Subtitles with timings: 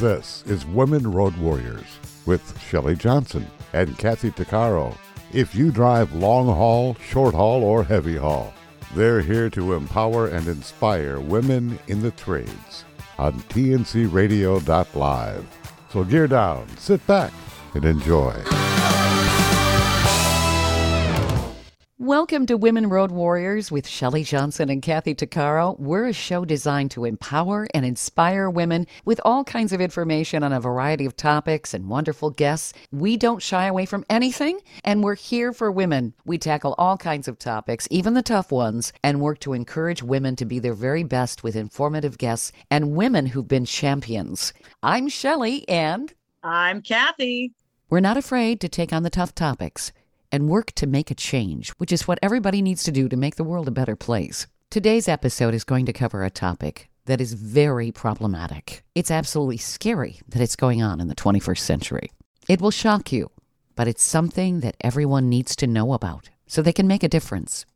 [0.00, 4.96] This is Women Road Warriors with Shelley Johnson and Kathy Tuccaro.
[5.30, 8.54] If you drive long haul, short haul, or heavy haul,
[8.94, 12.86] they're here to empower and inspire women in the trades
[13.18, 15.46] on tncradio.live.
[15.92, 17.34] So gear down, sit back,
[17.74, 18.42] and enjoy.
[22.02, 25.78] Welcome to Women Road Warriors with Shelley Johnson and Kathy Tuccaro.
[25.78, 30.50] We're a show designed to empower and inspire women with all kinds of information on
[30.50, 32.72] a variety of topics and wonderful guests.
[32.90, 36.14] We don't shy away from anything, and we're here for women.
[36.24, 40.36] We tackle all kinds of topics, even the tough ones, and work to encourage women
[40.36, 44.54] to be their very best with informative guests and women who've been champions.
[44.82, 47.52] I'm Shelley, and I'm Kathy.
[47.90, 49.92] We're not afraid to take on the tough topics
[50.32, 53.36] and work to make a change, which is what everybody needs to do to make
[53.36, 54.46] the world a better place.
[54.70, 58.82] Today's episode is going to cover a topic that is very problematic.
[58.94, 62.10] It's absolutely scary that it's going on in the 21st century.
[62.48, 63.30] It will shock you,
[63.74, 67.66] but it's something that everyone needs to know about so they can make a difference.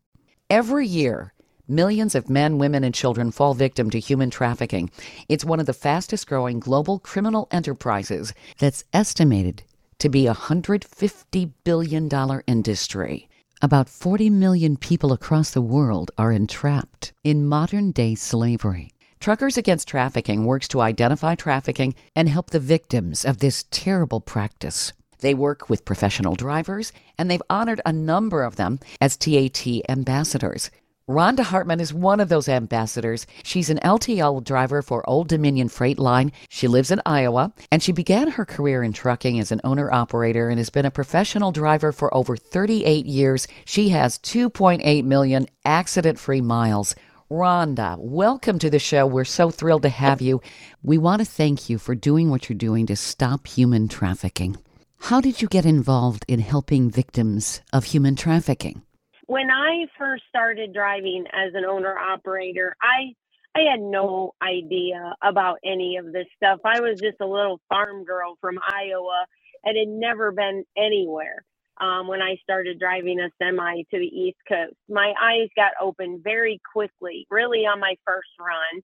[0.48, 1.34] Every year,
[1.66, 4.90] Millions of men, women, and children fall victim to human trafficking.
[5.30, 9.62] It's one of the fastest growing global criminal enterprises that's estimated
[10.04, 12.10] to be a $150 billion
[12.46, 13.26] industry.
[13.62, 18.90] About 40 million people across the world are entrapped in modern day slavery.
[19.18, 24.92] Truckers Against Trafficking works to identify trafficking and help the victims of this terrible practice.
[25.20, 30.70] They work with professional drivers, and they've honored a number of them as TAT ambassadors.
[31.06, 33.26] Rhonda Hartman is one of those ambassadors.
[33.42, 36.32] She's an LTL driver for Old Dominion Freight Line.
[36.48, 40.48] She lives in Iowa, and she began her career in trucking as an owner operator
[40.48, 43.46] and has been a professional driver for over 38 years.
[43.66, 46.94] She has 2.8 million accident free miles.
[47.30, 49.06] Rhonda, welcome to the show.
[49.06, 50.40] We're so thrilled to have you.
[50.82, 54.56] We want to thank you for doing what you're doing to stop human trafficking.
[55.00, 58.80] How did you get involved in helping victims of human trafficking?
[59.26, 63.14] When I first started driving as an owner operator, I
[63.56, 66.58] I had no idea about any of this stuff.
[66.64, 69.26] I was just a little farm girl from Iowa
[69.62, 71.44] and had never been anywhere.
[71.80, 76.20] Um, when I started driving a semi to the East Coast, my eyes got open
[76.22, 78.82] very quickly, really on my first run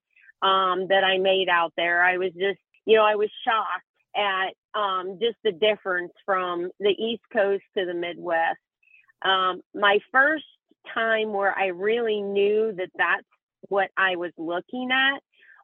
[0.49, 2.03] um, that I made out there.
[2.03, 3.85] I was just, you know, I was shocked
[4.17, 8.59] at um, just the difference from the East Coast to the Midwest.
[9.23, 10.45] Um, my first
[10.95, 13.27] time where I really knew that that's
[13.69, 15.21] what I was looking at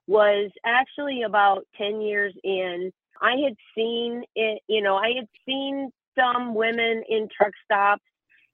[0.06, 2.93] was actually about 10 years in.
[3.21, 8.05] I had seen it, you know, I had seen some women in truck stops,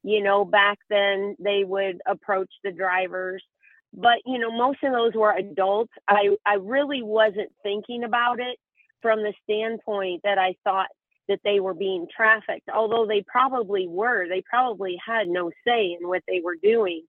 [0.03, 3.43] you know, back then they would approach the drivers.
[3.95, 5.93] But, you know, most of those were adults.
[6.09, 8.59] I, I really wasn't thinking about it
[9.03, 10.89] from the standpoint that I thought
[11.29, 14.29] that they were being trafficked, although they probably were.
[14.29, 17.05] They probably had no say in what they were doing.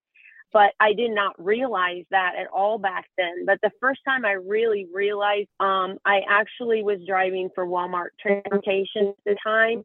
[0.52, 3.46] But I did not realize that at all back then.
[3.46, 9.08] But the first time I really realized, um, I actually was driving for Walmart Transportation
[9.08, 9.84] at the time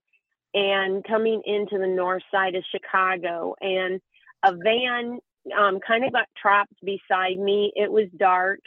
[0.52, 3.54] and coming into the north side of Chicago.
[3.62, 4.00] And
[4.44, 5.18] a van
[5.58, 7.72] um, kind of got trapped beside me.
[7.74, 8.60] It was dark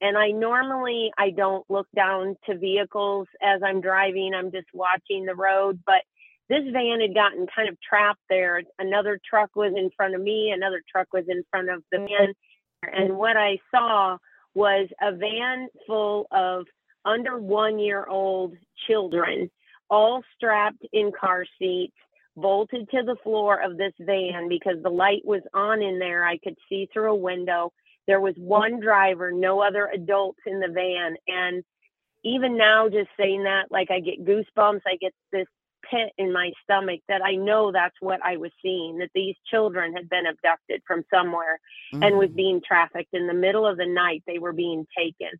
[0.00, 4.32] and I normally I don't look down to vehicles as I'm driving.
[4.34, 6.02] I'm just watching the road, but
[6.48, 8.62] this van had gotten kind of trapped there.
[8.78, 12.34] Another truck was in front of me, another truck was in front of the van,
[12.82, 14.18] and what I saw
[14.54, 16.66] was a van full of
[17.04, 18.54] under 1 year old
[18.86, 19.50] children
[19.88, 21.94] all strapped in car seats
[22.36, 26.24] bolted to the floor of this van because the light was on in there.
[26.24, 27.72] I could see through a window
[28.06, 31.16] there was one driver, no other adults in the van.
[31.26, 31.64] And
[32.24, 35.46] even now, just saying that, like I get goosebumps, I get this
[35.90, 39.94] pit in my stomach that I know that's what I was seeing that these children
[39.94, 41.60] had been abducted from somewhere
[41.94, 42.04] mm.
[42.04, 42.36] and was mm.
[42.36, 44.22] being trafficked in the middle of the night.
[44.26, 45.30] They were being taken.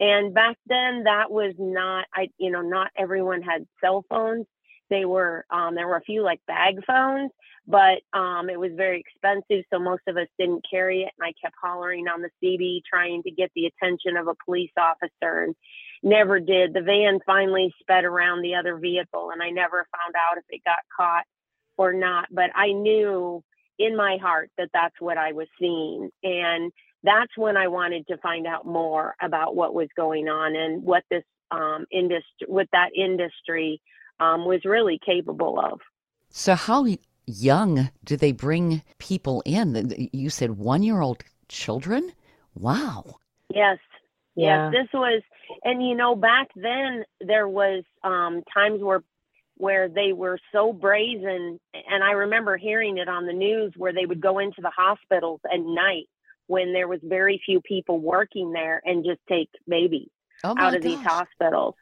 [0.00, 4.46] And back then, that was not, I, you know, not everyone had cell phones.
[4.90, 7.30] They were, um, there were a few like bag phones,
[7.68, 11.12] but um, it was very expensive, so most of us didn't carry it.
[11.18, 14.70] And I kept hollering on the CB, trying to get the attention of a police
[14.78, 15.54] officer, and
[16.02, 16.72] never did.
[16.72, 20.62] The van finally sped around the other vehicle, and I never found out if it
[20.64, 21.24] got caught
[21.76, 22.28] or not.
[22.30, 23.44] But I knew
[23.78, 26.72] in my heart that that's what I was seeing, and
[27.04, 31.04] that's when I wanted to find out more about what was going on and what
[31.10, 33.82] this um, industry, what that industry
[34.20, 35.80] um, was really capable of.
[36.30, 36.86] So, how
[37.28, 40.10] young do they bring people in?
[40.12, 42.12] You said one year old children?
[42.54, 43.16] Wow.
[43.54, 43.78] Yes.
[44.34, 44.70] Yeah.
[44.70, 44.82] Yes.
[44.82, 45.22] This was
[45.64, 49.02] And you know, back then there was um, times where
[49.56, 54.06] where they were so brazen, and I remember hearing it on the news where they
[54.06, 56.08] would go into the hospitals at night
[56.46, 60.08] when there was very few people working there and just take babies
[60.44, 61.74] Oh out my of these hospitals.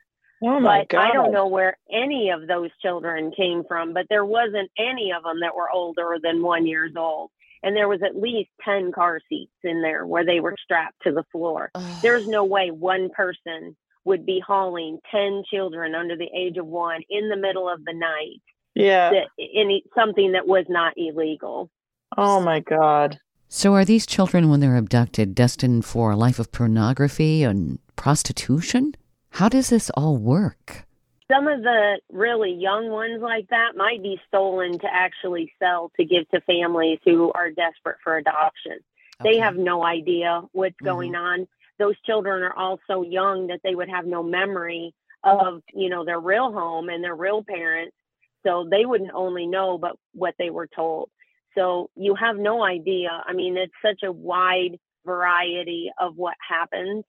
[0.42, 1.10] Oh my but god!
[1.10, 5.22] I don't know where any of those children came from, but there wasn't any of
[5.22, 7.30] them that were older than one years old.
[7.62, 11.10] And there was at least 10 car seats in there where they were strapped to
[11.10, 11.70] the floor.
[11.74, 12.02] Ugh.
[12.02, 13.74] There's no way one person
[14.04, 17.94] would be hauling 10 children under the age of one in the middle of the
[17.94, 18.40] night
[18.74, 19.10] Yeah.
[19.10, 21.70] that, in something that was not illegal.
[22.16, 23.18] Oh my god.
[23.48, 28.94] So, are these children, when they're abducted, destined for a life of pornography and prostitution?
[29.36, 30.86] How does this all work?
[31.30, 36.06] Some of the really young ones like that might be stolen to actually sell to
[36.06, 38.78] give to families who are desperate for adoption.
[39.22, 40.84] They have no idea what's Mhm.
[40.86, 41.48] going on.
[41.78, 46.02] Those children are all so young that they would have no memory of, you know,
[46.02, 47.94] their real home and their real parents.
[48.42, 51.10] So they wouldn't only know but what they were told.
[51.54, 53.22] So you have no idea.
[53.26, 57.04] I mean, it's such a wide variety of what happens.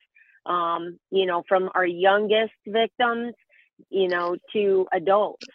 [0.47, 3.33] Um, you know, from our youngest victims,
[3.89, 5.45] you know, to adults.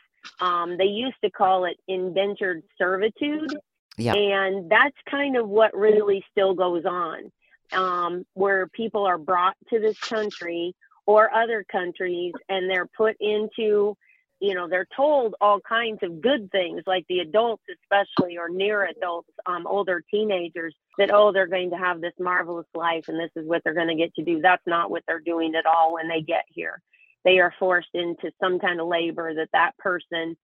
[0.40, 3.56] Um, they used to call it indentured servitude.
[3.96, 4.14] Yeah.
[4.14, 7.32] And that's kind of what really still goes on,
[7.72, 10.74] um, where people are brought to this country
[11.06, 13.96] or other countries and they're put into,
[14.42, 18.84] you know, they're told all kinds of good things, like the adults, especially, or near
[18.84, 23.30] adults, um, older teenagers, that, oh, they're going to have this marvelous life and this
[23.36, 24.40] is what they're going to get to do.
[24.40, 26.82] That's not what they're doing at all when they get here.
[27.24, 30.36] They are forced into some kind of labor that that person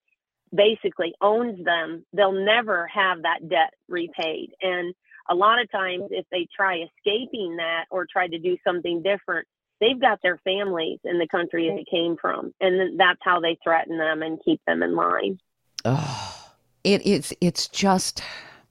[0.54, 4.52] basically owns them, they'll never have that debt repaid.
[4.62, 4.94] And
[5.28, 9.46] a lot of times, if they try escaping that or try to do something different,
[9.80, 12.52] they've got their families in the country they came from.
[12.60, 15.38] And that's how they threaten them and keep them in line.
[15.84, 16.52] Oh,
[16.84, 18.22] it, it's it's just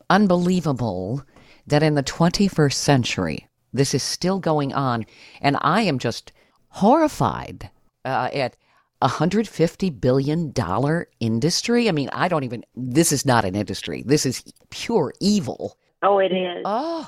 [0.10, 1.24] unbelievable
[1.66, 5.06] that in the 21st century this is still going on,
[5.42, 6.32] and I am just
[6.70, 7.70] horrified
[8.06, 8.58] uh, at
[9.02, 11.88] a hundred fifty billion dollar industry.
[11.88, 12.64] I mean, I don't even.
[12.76, 14.04] This is not an industry.
[14.06, 15.78] This is pure evil.
[16.02, 16.64] Oh, it is.
[16.66, 17.08] Oh.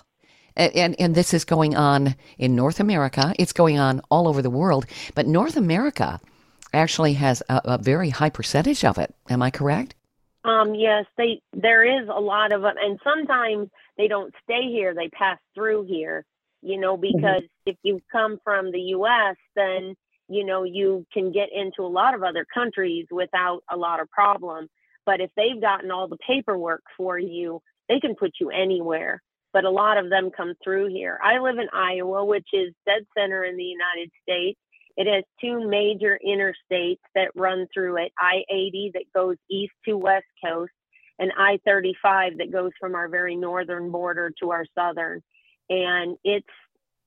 [0.60, 3.34] And, and this is going on in North America.
[3.40, 4.86] It's going on all over the world,
[5.16, 6.20] but North America
[6.74, 9.16] actually has a, a very high percentage of it.
[9.30, 9.96] Am I correct?
[10.44, 14.94] Um, yes, they there is a lot of them, and sometimes they don't stay here;
[14.94, 16.26] they pass through here.
[16.62, 19.96] You know, because if you come from the U.S., then
[20.28, 24.10] you know you can get into a lot of other countries without a lot of
[24.10, 24.70] problem.
[25.06, 29.22] But if they've gotten all the paperwork for you, they can put you anywhere.
[29.52, 31.20] But a lot of them come through here.
[31.24, 34.60] I live in Iowa, which is dead center in the United States.
[34.96, 39.98] It has two major interstates that run through it I 80 that goes east to
[39.98, 40.72] west coast,
[41.18, 45.22] and I 35 that goes from our very northern border to our southern.
[45.70, 46.48] And it's,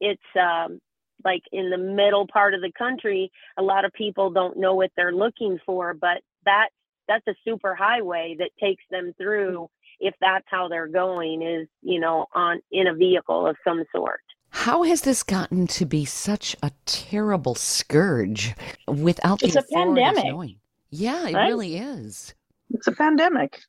[0.00, 0.80] it's, um,
[1.24, 4.90] like in the middle part of the country, a lot of people don't know what
[4.96, 6.68] they're looking for, but that
[7.08, 9.68] that's a super highway that takes them through
[10.02, 14.20] if that's how they're going is, you know, on in a vehicle of some sort.
[14.50, 18.54] How has this gotten to be such a terrible scourge
[18.86, 20.56] without the It's a pandemic, knowing?
[20.90, 21.48] Yeah, it right?
[21.48, 22.34] really is.
[22.70, 23.60] It's a pandemic.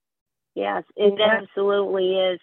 [0.55, 2.39] Yes, it absolutely is.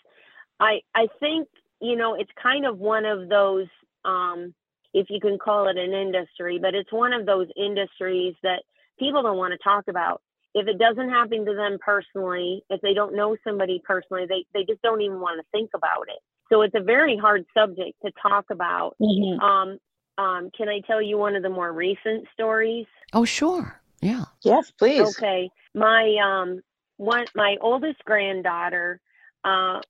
[0.60, 1.48] I I think,
[1.80, 3.66] you know, it's kind of one of those
[4.04, 4.54] um
[4.94, 8.62] if you can call it an industry, but it's one of those industries that
[8.98, 10.22] people don't want to talk about.
[10.54, 14.64] If it doesn't happen to them personally, if they don't know somebody personally, they, they
[14.64, 16.18] just don't even want to think about it.
[16.52, 18.96] So it's a very hard subject to talk about.
[19.00, 19.40] Mhm.
[19.40, 19.78] Um,
[20.18, 22.86] um, can I tell you one of the more recent stories?
[23.12, 23.80] Oh, sure.
[24.02, 24.24] Yeah.
[24.42, 25.16] Yes, please.
[25.16, 25.50] Okay.
[25.74, 26.60] My um
[26.96, 29.00] one my oldest granddaughter,
[29.44, 29.80] uh,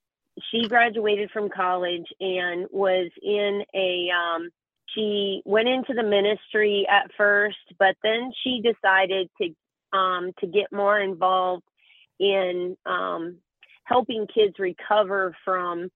[0.50, 4.50] she graduated from college and was in a um
[4.94, 9.54] she went into the ministry at first, but then she decided to
[9.92, 11.64] um to get more involved
[12.18, 13.38] in um
[13.84, 15.90] helping kids recover from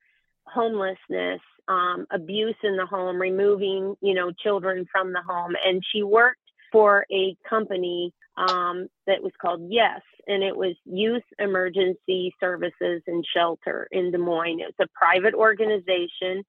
[0.47, 5.55] homelessness, um, abuse in the home, removing, you know, children from the home.
[5.65, 6.41] And she worked
[6.73, 13.25] for a company um, that was called Yes, and it was Youth Emergency Services and
[13.33, 14.61] Shelter in Des Moines.
[14.61, 16.45] It was a private organization.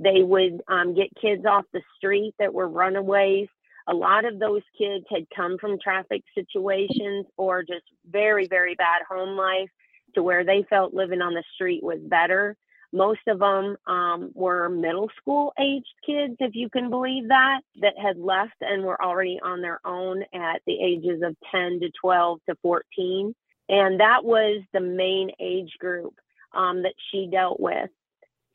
[0.00, 3.48] They would um, get kids off the street that were runaways.
[3.88, 9.02] A lot of those kids had come from traffic situations or just very, very bad
[9.08, 9.70] home life
[10.14, 12.56] to where they felt living on the street was better.
[12.92, 17.98] Most of them um, were middle school aged kids, if you can believe that, that
[17.98, 22.40] had left and were already on their own at the ages of 10 to 12
[22.48, 23.34] to 14.
[23.68, 26.14] And that was the main age group
[26.54, 27.90] um, that she dealt with.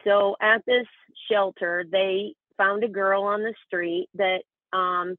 [0.04, 0.88] So at this
[1.32, 5.15] shelter, they found a girl on the street that um,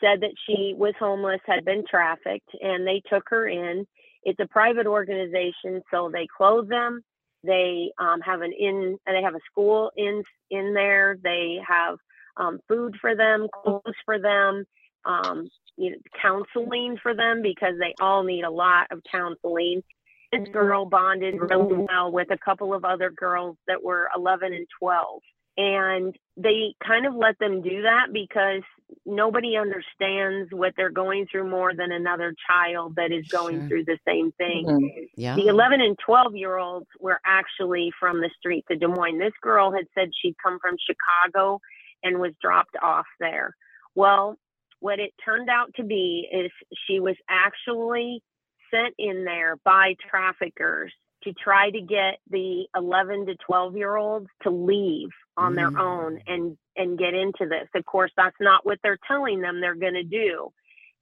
[0.00, 3.86] said that she was homeless, had been trafficked, and they took her in.
[4.24, 7.02] It's a private organization, so they clothe them.
[7.44, 11.16] They um, have an in, they have a school in in there.
[11.22, 11.96] They have
[12.36, 14.64] um, food for them, clothes for them,
[15.04, 19.82] um, you know, counseling for them because they all need a lot of counseling.
[20.30, 24.66] This girl bonded really well with a couple of other girls that were 11 and
[24.78, 25.20] 12
[25.56, 28.62] and they kind of let them do that because
[29.06, 33.68] nobody understands what they're going through more than another child that is going Sure.
[33.68, 34.66] through the same thing.
[34.66, 35.08] Mhm.
[35.16, 35.34] Yeah.
[35.36, 39.18] The 11 and 12 year olds were actually from the streets of Des Moines.
[39.18, 41.60] This girl had said she'd come from Chicago
[42.02, 43.54] and was dropped off there.
[43.94, 44.36] Well,
[44.80, 46.50] what it turned out to be is
[46.86, 48.22] she was actually
[48.70, 50.92] sent in there by traffickers
[51.24, 55.80] to try to get the 11 to 12 year olds to leave on their Mm.
[55.80, 57.68] own and and get into this.
[57.74, 60.50] Of course, that's not what they're telling them they're going to do.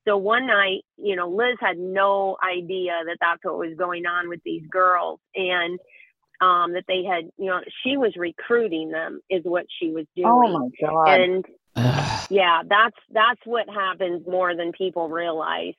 [0.09, 4.29] So one night, you know, Liz had no idea that that's what was going on
[4.29, 5.79] with these girls and
[6.41, 10.27] um, that they had, you know, she was recruiting them is what she was doing.
[10.29, 11.09] Oh my God.
[11.21, 11.45] and
[12.31, 15.75] yeah, that's that's what happens more than people realize.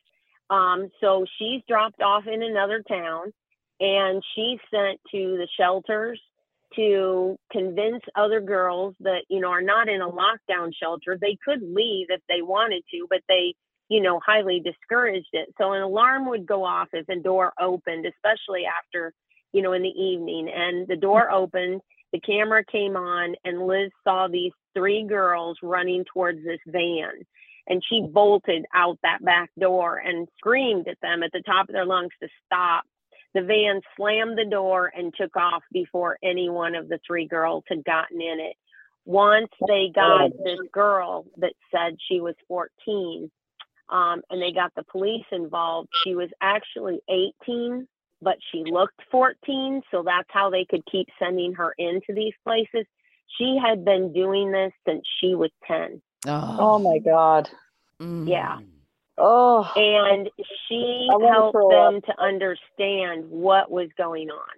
[0.49, 3.31] Um, so she's dropped off in another town,
[3.81, 6.21] and she's sent to the shelters
[6.77, 11.17] to convince other girls that you know are not in a lockdown shelter.
[11.19, 13.55] They could leave if they wanted to, but they
[13.89, 15.53] you know highly discouraged it.
[15.59, 19.13] So an alarm would go off if a door opened, especially after
[19.51, 23.91] you know in the evening, and the door opened the camera came on and Liz
[24.03, 27.25] saw these three girls running towards this van.
[27.67, 31.73] And she bolted out that back door and screamed at them at the top of
[31.73, 32.83] their lungs to stop.
[33.33, 37.63] The van slammed the door and took off before any one of the three girls
[37.69, 38.55] had gotten in it.
[39.05, 43.31] Once they got this girl that said she was 14,
[43.89, 47.87] um, and they got the police involved, she was actually 18
[48.21, 52.85] but she looked 14, so that's how they could keep sending her into these places.
[53.37, 56.01] She had been doing this since she was 10.
[56.59, 57.49] oh my God.
[57.99, 58.27] Mm.
[58.27, 58.59] yeah.
[59.17, 59.69] Oh.
[59.75, 60.29] And
[60.67, 64.49] she helped them to understand what was going on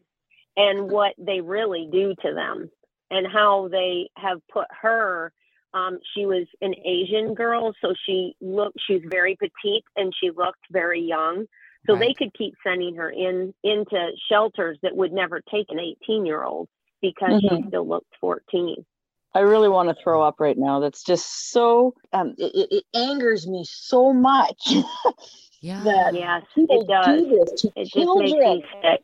[0.55, 2.69] and what they really do to them
[3.11, 5.31] and how they have put her.
[5.73, 10.29] Um, she was an Asian girl, so she looked, she was very petite and she
[10.29, 11.45] looked very young.
[11.87, 16.25] So they could keep sending her in into shelters that would never take an 18
[16.25, 16.69] year old
[17.01, 17.67] because she Mhm.
[17.67, 18.85] still looked 14.
[19.35, 20.79] I really want to throw up right now.
[20.79, 24.61] That's just so, um, it, it- it angers me so much
[25.61, 25.83] Yeah.
[25.83, 27.21] that Yes, people it does.
[27.23, 28.39] do this to It just makes children.
[28.39, 29.01] me sick.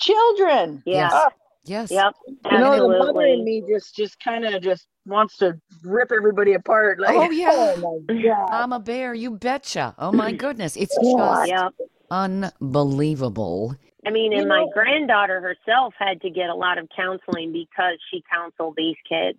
[0.00, 0.82] Children.
[0.86, 1.10] Yeah.
[1.10, 1.32] Yes.
[1.64, 1.90] Yes.
[1.92, 2.14] Yep.
[2.50, 3.32] You know, the mother Absolutely.
[3.32, 7.00] in me just, just kind of just wants to rip everybody apart.
[7.00, 7.50] Like, Oh, yeah.
[7.52, 7.76] oh
[8.08, 8.48] my God.
[8.52, 9.14] I'm a bear.
[9.14, 9.94] You betcha.
[9.98, 10.76] Oh my goodness.
[10.76, 11.74] It's just Yep.
[12.10, 13.76] unbelievable.
[14.06, 17.98] I mean, You and my granddaughter herself had to get a lot of counseling because
[18.10, 19.38] she counseled these kids.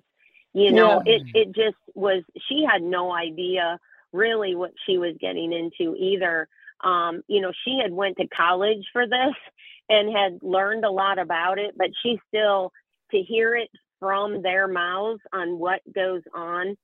[0.53, 1.13] You know, Yeah.
[1.15, 2.23] it it just was.
[2.49, 3.79] She had no idea
[4.13, 6.47] really what she was getting into either.
[6.83, 9.35] Um, you know, she had went to college for this
[9.89, 12.71] and had learned a lot about it, but she still
[13.11, 13.69] to hear it
[13.99, 16.77] from their mouths on what goes on.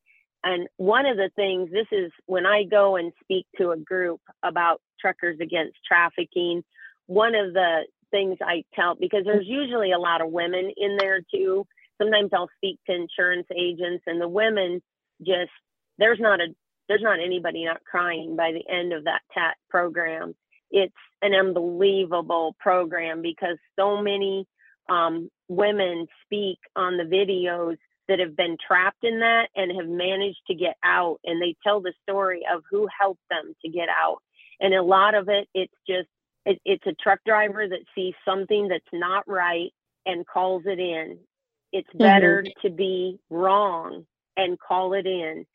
[0.43, 4.21] And one of the things, this is when I go and speak to a group
[4.43, 6.63] about truckers against trafficking,
[7.07, 11.21] one of the things I tell, because there's usually a lot of women in there
[11.33, 11.65] too.
[12.01, 14.81] Sometimes I'll speak to insurance agents and the women
[15.25, 15.51] just,
[15.97, 16.47] there's not a,
[16.87, 20.35] there's not anybody not crying by the end of that TAT program.
[20.69, 24.45] It's an unbelievable program because so many
[24.89, 30.41] um, women speak on the videos that have been trapped in that and have managed
[30.47, 34.17] to get out and they tell the story of who helped them to get out
[34.59, 36.09] and a lot of it it's just
[36.45, 39.71] it, it's a truck driver that sees something that's not right
[40.05, 41.17] and calls it in
[41.71, 41.99] it's mm-hmm.
[41.99, 44.05] better to be wrong
[44.37, 45.45] and call it in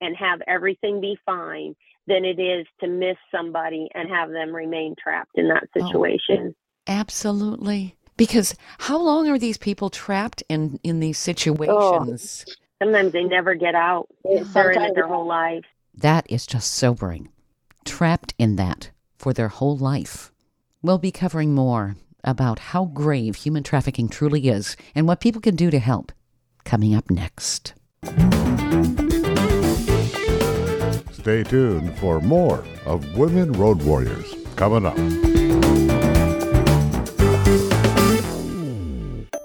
[0.00, 1.74] and have everything be fine
[2.06, 5.86] than it is to miss somebody and have them remain trapped in that Oh.
[5.86, 6.54] situation
[6.86, 7.94] Absolutely.
[8.16, 12.44] Because how long are these people trapped in in these oh, situations?
[12.82, 15.64] sometimes they never get out they're in it Sometimes- their whole life
[15.94, 17.28] That is just sobering.
[17.84, 20.32] Trapped in that for their whole life.
[20.80, 25.56] We'll be covering more about how grave human trafficking truly is and what people can
[25.56, 26.12] do to help.
[26.64, 27.74] Coming up next.
[31.10, 34.96] Stay tuned for more of Women Road Warriors coming up.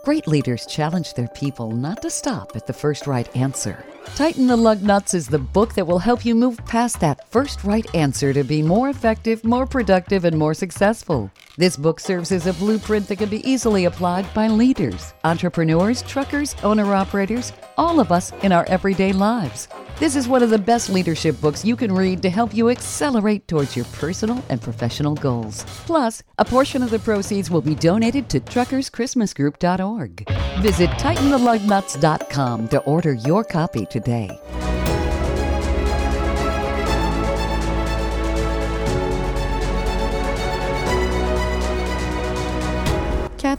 [0.05, 3.83] Great leaders challenge their people not to stop at the first right answer.
[4.15, 7.63] Tighten the Lug Nuts is the book that will help you move past that first
[7.63, 11.31] right answer to be more effective, more productive, and more successful.
[11.55, 16.55] This book serves as a blueprint that can be easily applied by leaders, entrepreneurs, truckers,
[16.63, 19.67] owner operators, all of us in our everyday lives.
[19.99, 23.47] This is one of the best leadership books you can read to help you accelerate
[23.47, 25.63] towards your personal and professional goals.
[25.85, 30.27] Plus, a portion of the proceeds will be donated to truckerschristmasgroup.org.
[30.59, 34.39] Visit tightenthelugnuts.com to order your copy today.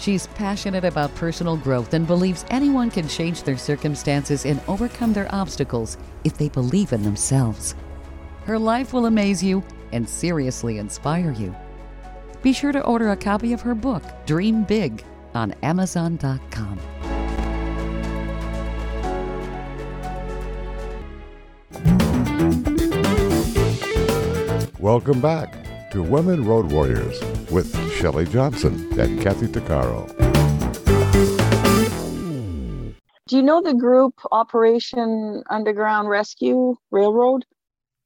[0.00, 5.32] She's passionate about personal growth and believes anyone can change their circumstances and overcome their
[5.32, 7.74] obstacles if they believe in themselves.
[8.46, 11.54] Her life will amaze you and seriously inspire you.
[12.40, 15.04] Be sure to order a copy of her book, Dream Big,
[15.34, 16.80] on Amazon.com.
[24.78, 30.06] Welcome back to Women Road Warriors with Shelley Johnson and Kathy Tuccaro.
[33.26, 37.44] Do you know the group Operation Underground Rescue Railroad?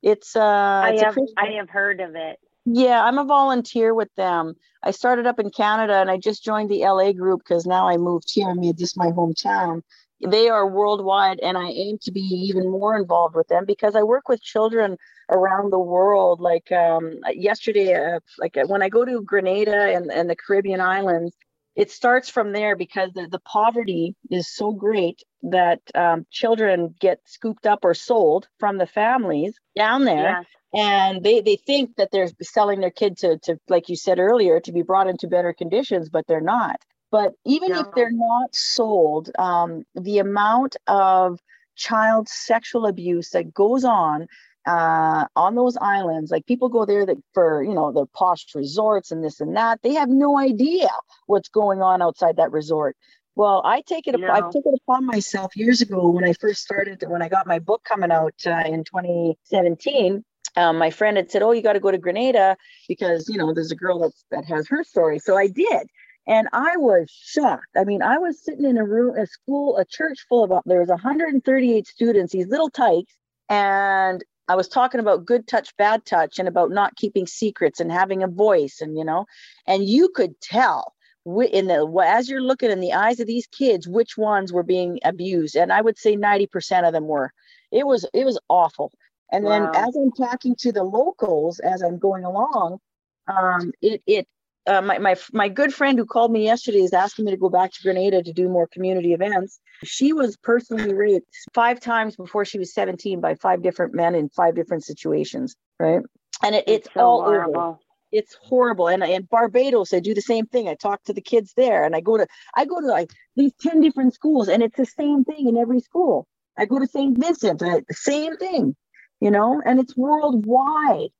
[0.02, 0.40] It's uh
[0.84, 2.38] I it's have Christian- I have heard of it.
[2.66, 4.54] Yeah, I'm a volunteer with them.
[4.82, 7.96] I started up in Canada and I just joined the LA group because now I
[7.96, 8.48] moved here.
[8.48, 9.83] I mean, this is my hometown.
[10.28, 14.04] They are worldwide, and I aim to be even more involved with them because I
[14.04, 14.98] work with children
[15.30, 16.40] around the world.
[16.40, 21.37] Like um, yesterday, uh, like when I go to Grenada and, and the Caribbean islands,
[21.76, 27.20] it starts from there because the, the poverty is so great that um, children get
[27.26, 30.46] scooped up or sold from the families down there Yes.
[30.74, 34.60] and they they think that they're selling their kid to to like you said earlier
[34.60, 36.76] to be brought into better conditions but they're not
[37.14, 41.38] but even if they're not sold um, the amount of
[41.77, 44.27] child sexual abuse that goes on
[44.66, 49.12] uh, on those islands like people go there that for you know the posh resorts
[49.12, 50.88] and this and that they have no idea
[51.27, 52.96] what's going on outside that resort.
[53.37, 56.62] Well i take it up- i took it upon myself years ago when i first
[56.62, 60.24] started when i got my book coming out uh, in 2017
[60.57, 62.57] um, my friend had said, "Oh, you got to go to Grenada
[62.88, 65.88] because you know there's a girl that's that has her story." So I did,
[66.26, 67.76] and I was shocked.
[67.76, 70.80] I mean, I was sitting in a room, a school, a church full of there
[70.80, 73.14] was 138 students, these little tykes,
[73.48, 77.90] and I was talking about good touch, bad touch, and about not keeping secrets and
[77.90, 79.26] having a voice, and you know,
[79.66, 80.94] and you could tell
[81.26, 84.98] in the as you're looking in the eyes of these kids which ones were being
[85.04, 87.32] abused, and I would say 90% of them were.
[87.72, 88.92] It was it was awful.
[89.32, 92.78] And then as I'm talking to the locals as I'm going along,
[93.26, 94.28] um, it it
[94.66, 97.50] uh, my my my good friend who called me yesterday is asking me to go
[97.50, 99.61] back to Grenada to do more community events.
[99.85, 104.29] She was personally raped five times before she was 17 by five different men in
[104.31, 106.00] five different situations, right?
[106.42, 107.81] And it, it's, so all over horrible.
[108.11, 111.53] it's horrible and in barbados i do the same thing i talk to the kids
[111.57, 114.77] there and i go to i go to like these 10 different schools and it's
[114.77, 116.27] the same thing in every school
[116.59, 118.74] i go to st vincent the same thing
[119.20, 121.11] you know and it's worldwide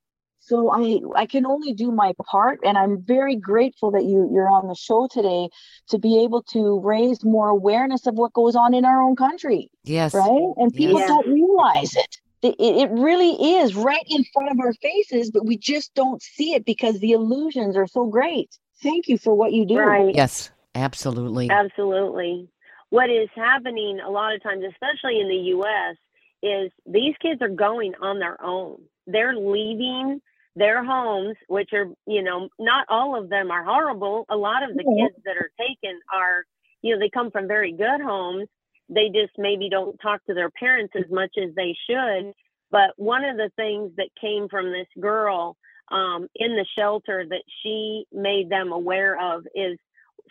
[0.45, 4.51] so i i can only do my part and i'm very grateful that you you're
[4.51, 5.49] on the show today
[5.89, 9.71] to be able to raise more awareness of what goes on in our own country
[9.85, 10.15] Yes.
[10.15, 10.53] right?
[10.57, 11.09] And people Yes.
[11.09, 12.17] don't realize it.
[12.43, 16.55] It, it really is right in front of our faces, but we just don't see
[16.55, 18.51] it because the illusions are so great.
[18.83, 19.79] Thank you for what you do.
[19.79, 20.15] Right.
[20.15, 21.51] Yes, absolutely.
[21.51, 22.49] Absolutely.
[22.91, 25.97] What is happening a lot of times, especially in the US,
[26.43, 28.83] is these kids are going on their own.
[29.07, 30.21] They're leaving
[30.57, 34.25] their homes, which are, you know, not all of them are horrible.
[34.29, 36.45] A lot of the kids that are taken are,
[36.83, 38.49] you know, they come from very good homes.
[38.89, 42.33] They just maybe don't talk to their parents as much as they should.
[42.71, 45.57] But one of the things that came from this girl
[45.91, 49.79] um, in the shelter that she made them aware of is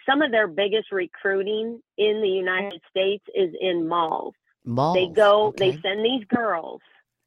[0.07, 4.33] some of their biggest recruiting in the United States is in malls.
[4.65, 4.95] Malls.
[4.95, 5.71] They go, okay.
[5.71, 6.81] they send these girls,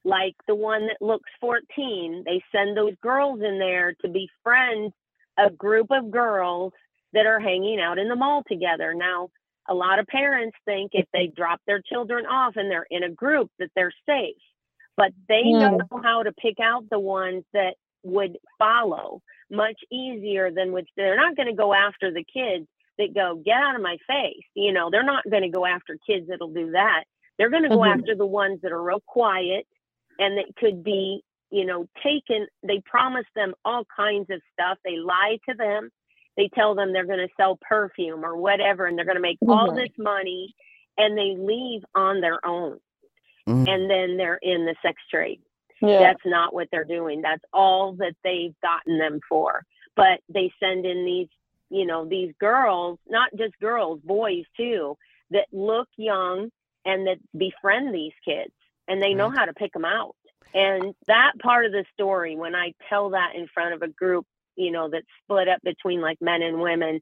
[0.06, 4.92] like the one that looks 14, they send those girls in there to befriend
[5.38, 6.74] a group of girls
[7.14, 8.94] that are hanging out in the mall together.
[8.94, 9.30] Now,
[9.68, 13.10] a lot of parents think if they drop their children off and they're in a
[13.12, 14.36] group that they're safe,
[14.98, 20.52] but they don't know how to pick out the ones that would follow much easier
[20.52, 22.66] than which they're not going to go after the kids
[22.98, 25.98] that go get out of my face you know they're not going to go after
[26.08, 27.04] kids that'll do that
[27.38, 27.84] they're going to go Mhm.
[27.84, 29.66] after the ones that are real quiet
[30.18, 34.96] and that could be you know taken they promise them all kinds of stuff they
[34.96, 35.90] lie to them
[36.36, 39.38] they tell them they're going to sell perfume or whatever and they're going to make
[39.48, 39.76] all Mhm.
[39.76, 40.54] this money
[40.98, 42.78] and they leave on their own
[43.48, 43.68] Mm.
[43.68, 45.40] and then they're in the sex trade
[45.80, 46.00] Yeah.
[46.00, 49.62] that's not what they're doing that's all that they've gotten them for
[49.94, 51.28] but they send in these
[51.70, 54.96] you know these girls not just girls boys too
[55.30, 56.50] that look young
[56.84, 58.52] and that befriend these kids
[58.88, 60.14] and they know how to pick them out.
[60.54, 64.24] And that part of the story when i tell that in front of a group
[64.56, 67.00] you know that's split up between like men and women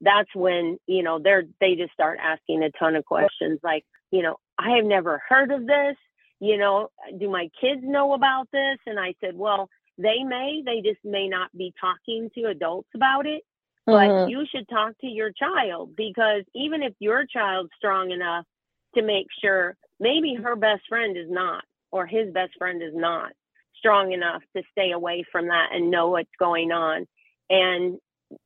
[0.00, 4.22] that's when you know they're they just start asking a ton of questions like you
[4.22, 5.96] know i have never heard of this.
[6.40, 8.78] You know do my kids know about this?
[8.86, 9.68] And i said well
[9.98, 10.62] they may.
[10.64, 13.42] They just may not be talking to adults about it
[13.86, 14.30] but Mhm.
[14.30, 18.46] you should talk to your child because even if your child's strong enough
[18.94, 23.32] to make sure maybe her best friend is not or his best friend is not
[23.78, 27.06] strong enough to stay away from that and know what's going on.
[27.50, 27.98] And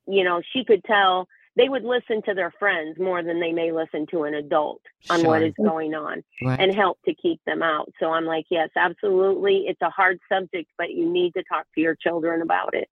[0.06, 3.70] you know she could tell they would listen to their friends more than they may
[3.72, 6.58] listen to an adult on what is going on Right.
[6.60, 7.92] and help to keep them out.
[8.00, 9.64] So i'm like yes absolutely.
[9.68, 12.88] It's a hard subject but you need to talk to your children about it.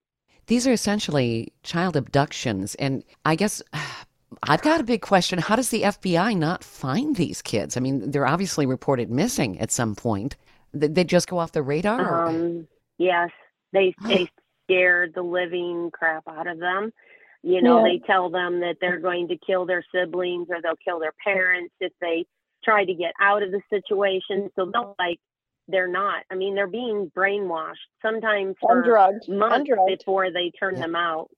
[0.46, 2.74] These are essentially child abductions.
[2.76, 3.62] And I guess
[4.42, 5.38] I've got a big question.
[5.38, 7.76] How does the FBI not find these kids?
[7.76, 10.36] I mean, they're obviously reported missing at some point.
[10.78, 12.26] Th- They just go off the radar?
[12.28, 12.66] Um,
[12.98, 13.30] yes,
[13.72, 14.28] they they
[14.64, 16.92] scared the living crap out of them.
[17.42, 17.92] You know, Yeah.
[17.92, 21.74] they tell them that they're going to kill their siblings or they'll kill their parents
[21.80, 22.24] if they
[22.64, 24.50] try to get out of the situation.
[24.56, 25.18] So they'll like
[25.68, 26.24] they're not.
[26.30, 29.28] I mean, they're being brainwashed sometimes for Undrugged.
[29.28, 29.98] months Undrugged.
[29.98, 30.82] before they turn Yeah.
[30.82, 31.28] them out.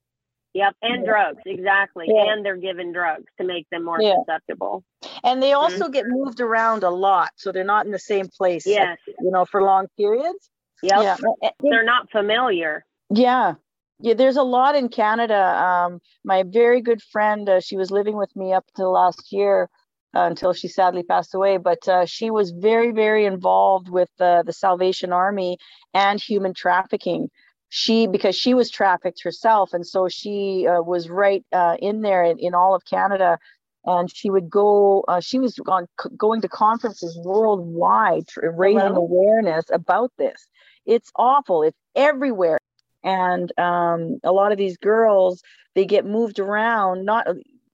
[0.56, 1.10] Yep, and Yeah.
[1.10, 2.06] drugs, exactly.
[2.08, 2.32] Yeah.
[2.32, 4.14] And they're given drugs to make them more Yeah.
[4.20, 4.84] susceptible.
[5.22, 8.66] And they also get moved around a lot, so they're not in the same place.
[8.66, 8.98] Yes.
[9.20, 10.50] You know, for long periods.
[10.82, 11.02] Yep.
[11.02, 11.50] Yeah.
[11.60, 12.86] They're not familiar.
[13.10, 13.54] Yeah.
[13.98, 15.42] Yeah, there's a lot in Canada.
[15.62, 19.68] Um, my very good friend, uh, she was living with me up till last year
[20.14, 21.58] uh, until she sadly passed away.
[21.58, 25.58] But uh, she was very, very involved with uh, the Salvation Army
[25.92, 27.30] and human trafficking.
[27.68, 32.24] She, because she was trafficked herself, and so she uh, was right uh, in there
[32.24, 33.38] in, in all of Canada.
[33.84, 35.04] And she would go.
[35.06, 38.96] Uh, she was on, going to conferences worldwide, tr- raising Hello?
[38.96, 40.46] awareness about this.
[40.84, 41.62] It's awful.
[41.62, 42.58] It's everywhere
[43.06, 45.42] and um, a lot of these girls
[45.74, 47.26] they get moved around not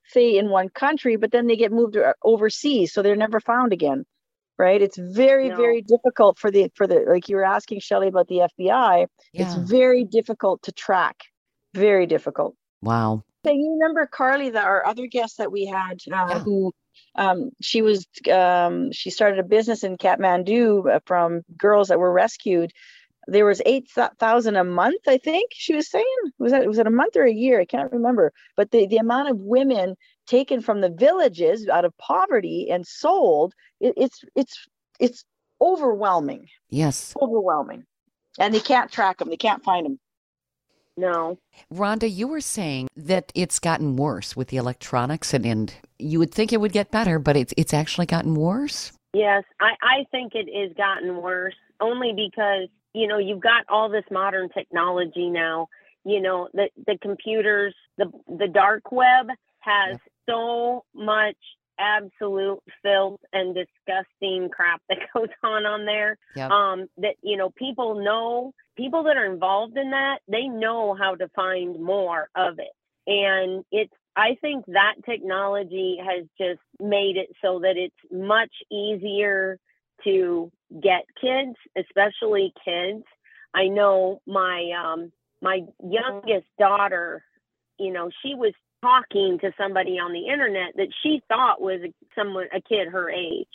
[0.06, 4.04] say in one country but then they get moved overseas so they're never found again
[4.64, 5.56] right it's very No.
[5.64, 8.94] very difficult for the for the like you were asking Shelley about the FBI
[9.42, 11.16] it's very difficult to track
[11.86, 12.52] very difficult
[12.90, 13.22] Wow.
[13.44, 16.38] so you remember Carly, that our other guest that we had, uh, Yeah.
[16.46, 16.72] who
[17.24, 17.98] um, she was,
[18.42, 22.70] um, she started a business in Kathmandu uh, from girls that were rescued.
[23.28, 23.86] There was eight
[24.18, 26.20] thousand a month, I think she was saying.
[26.42, 27.56] Was that was it a month or a year?
[27.60, 28.26] I can't remember.
[28.58, 29.94] But the the amount of women
[30.32, 34.66] taken from the villages out of poverty and sold, it, it's it's
[34.98, 35.24] it's
[35.60, 37.14] overwhelming, Yes.
[37.20, 37.84] overwhelming,
[38.38, 39.28] and they can't track them.
[39.28, 39.98] They can't find them.
[40.96, 41.38] No.
[41.72, 46.32] Rhonda, you were saying that it's gotten worse with the electronics, and, and you would
[46.32, 48.92] think it would get better, but it's it's actually gotten worse.
[49.14, 53.90] Yes, I, I think it is gotten worse only because, you know, you've got all
[53.90, 55.68] this modern technology now.
[56.04, 59.26] You know, the the computers, the the dark web
[59.60, 60.00] has Yep.
[60.28, 61.36] So much
[61.78, 66.16] absolute filth and disgusting crap that goes on on there.
[66.36, 66.50] Yep.
[66.50, 71.14] Um that you know, people know people that are involved in that, they know how
[71.14, 72.72] to find more of it.
[73.06, 79.58] And it's I think that technology has just made it so that it's much easier
[80.04, 80.50] to
[80.82, 83.04] get kids, especially kids.
[83.54, 87.24] I know my um my youngest daughter,
[87.78, 88.52] you know, she was
[88.82, 91.80] talking to somebody on the internet that she thought was
[92.14, 93.46] someone a kid her age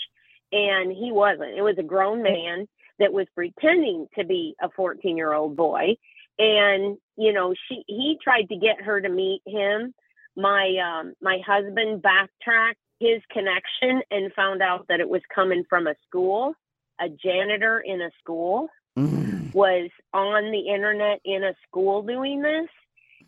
[0.51, 1.57] and he wasn't.
[1.57, 2.67] It was a grown man
[2.99, 5.97] that was pretending to be a 14-year-old boy
[6.39, 9.93] and you know, she he tried to get her to meet him
[10.35, 15.87] my um, my husband backtracked his connection and found out that it was coming from
[15.87, 16.53] a school.
[16.99, 19.53] A janitor in a school Mm.
[19.53, 22.67] was on the internet in a school doing this.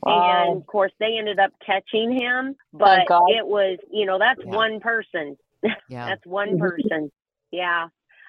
[0.03, 0.47] Wow.
[0.49, 4.55] And of course, they ended up catching him, but it was, you know, that's Yeah.
[4.55, 5.37] one person.
[5.89, 6.05] Yeah.
[6.07, 6.59] That's one Mhm.
[6.59, 7.11] person.
[7.51, 7.87] Yeah.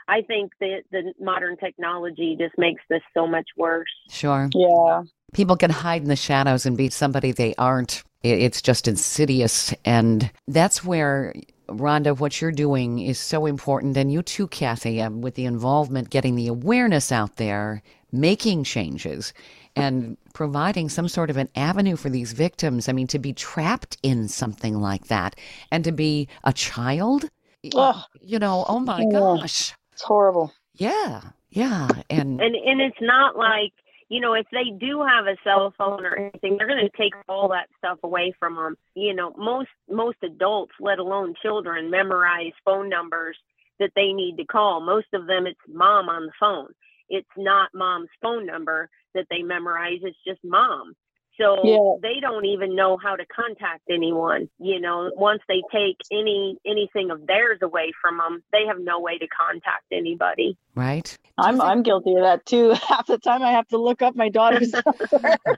[0.08, 3.88] I think that the modern technology just makes this so much worse.
[4.08, 4.48] Sure.
[4.52, 5.02] Yeah.
[5.32, 8.02] People can hide in the shadows and be somebody they aren't.
[8.24, 9.72] It's just insidious.
[9.84, 11.32] And that's where,
[11.68, 13.96] Rhonda, what you're doing is so important.
[13.96, 17.80] And you too, Kathy, um, with the involvement, getting the awareness out there,
[18.10, 19.32] making changes,
[19.76, 22.88] and providing some sort of an avenue for these victims.
[22.88, 25.36] I mean, to be trapped in something like that
[25.70, 27.28] and to be a child,
[27.74, 28.04] Ugh.
[28.20, 29.18] you know, oh my Yeah.
[29.20, 29.74] gosh.
[29.92, 30.52] It's horrible.
[30.74, 31.20] Yeah.
[31.50, 31.88] Yeah.
[32.08, 33.72] And And and it's not like,
[34.08, 37.14] you know, if they do have a cell phone or anything, they're going to take
[37.28, 38.76] all that stuff away from them.
[38.94, 43.36] You know, most most adults, let alone children, memorize phone numbers
[43.78, 44.80] that they need to call.
[44.80, 46.72] Most of them it's mom on the phone.
[47.10, 50.94] It's not mom's phone number that they memorize, it's just mom.
[51.40, 51.94] So Yeah.
[52.02, 54.50] they don't even know how to contact anyone.
[54.58, 59.00] You know, once they take any anything of theirs away from them, they have no
[59.00, 60.56] way to contact anybody.
[60.74, 61.16] right.
[61.38, 62.70] I'm think- I'm guilty of that too.
[62.88, 64.72] Half the time I have to look up my daughter's
[65.22, 65.36] number.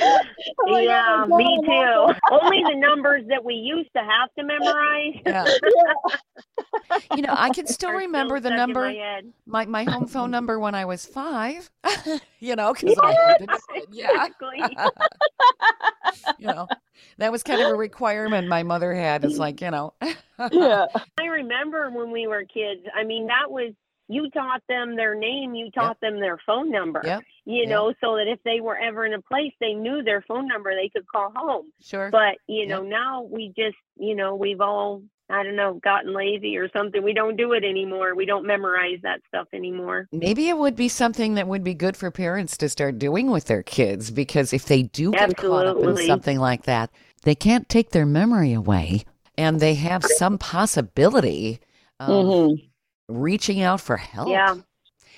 [0.00, 2.14] I'm yeah, oh my me too.
[2.30, 5.14] Only the numbers that we used to have to memorize.
[5.26, 5.44] Yeah.
[7.16, 8.92] You know, I can still are remember the number,
[9.46, 11.70] my my, my home phone number when I was five,
[12.40, 13.88] you know, because I had it.
[13.90, 14.10] Yeah.
[14.10, 14.60] Exactly.
[16.38, 16.68] You know,
[17.18, 19.24] that was kind of a requirement my mother had.
[19.24, 19.94] It's like, you know,
[20.52, 20.86] yeah.
[21.18, 22.82] I remember when we were kids.
[22.94, 23.72] I mean, that was
[24.08, 27.02] you taught them their name, you taught them their phone number.
[27.04, 27.68] Yep, You yep.
[27.68, 30.74] know, so that if they were ever in a place, they knew their phone number,
[30.74, 31.72] they could call home.
[31.80, 32.10] sure.
[32.10, 36.58] But you know, now we just, you know, we've all, I don't know, gotten lazy
[36.58, 37.02] or something.
[37.02, 38.14] We don't do it anymore.
[38.14, 40.06] We don't memorize that stuff anymore.
[40.12, 43.46] Maybe it would be something that would be good for parents to start doing with
[43.46, 46.90] their kids because if they do get caught up in something like that,
[47.22, 49.04] they can't take their memory away
[49.36, 51.58] and they have some possibility
[51.98, 52.70] of Mhm.
[53.08, 54.28] Reaching out for help.
[54.28, 54.54] Yeah,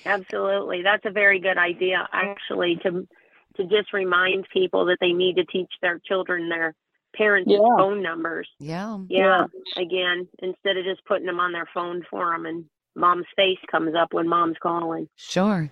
[0.05, 0.81] absolutely.
[0.83, 3.07] That's a very good idea, actually, to
[3.55, 6.75] to just remind people that they need to teach their children their
[7.15, 7.57] parents' Yeah.
[7.77, 8.47] phone numbers.
[8.59, 8.99] Yeah.
[9.09, 9.45] Yeah,
[9.77, 13.95] again, instead of just putting them on their phone for them, and mom's face comes
[13.95, 15.09] up when mom's calling.
[15.15, 15.71] Sure.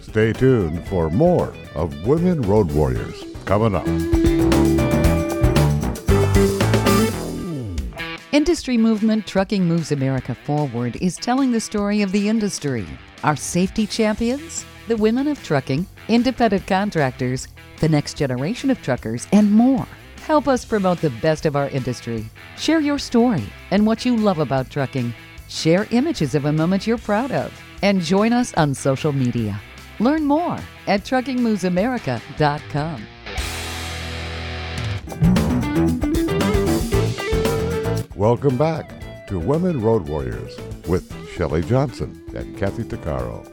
[0.00, 3.86] Stay tuned for more of Women Road Warriors coming up.
[8.34, 12.84] Industry movement Trucking Moves America Forward is telling the story of the industry.
[13.22, 17.46] Our safety champions, the women of trucking, independent contractors,
[17.78, 19.86] the next generation of truckers, and more.
[20.26, 22.28] Help us promote the best of our industry.
[22.58, 25.14] Share your story and what you love about trucking.
[25.48, 27.52] Share images of a moment you're proud of.
[27.82, 29.60] And join us on social media.
[30.00, 33.06] Learn more at truckingmovesamerica.com.
[38.16, 38.90] Welcome back
[39.28, 43.44] to Women Road Warriors with Shelley Johnson and Kathy Tuccaro.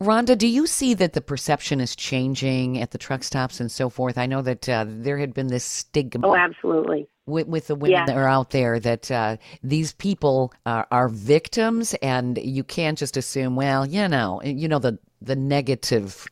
[0.00, 3.88] Rhonda, do you see that the perception is changing at the truck stops and so
[3.88, 4.18] forth?
[4.18, 7.06] I know that uh, there had been this stigma Oh, absolutely.
[7.26, 8.06] with, with the women Yeah.
[8.06, 13.16] that are out there that uh, these people are, are victims, and you can't just
[13.16, 16.26] assume, well, you know, you know the the negative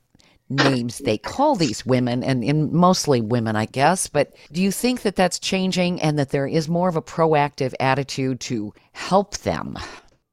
[0.51, 4.09] names they call these women, and, and mostly women, I guess.
[4.09, 7.73] But do you think that that's changing, and that there is more of a proactive
[7.81, 9.79] attitude to help them?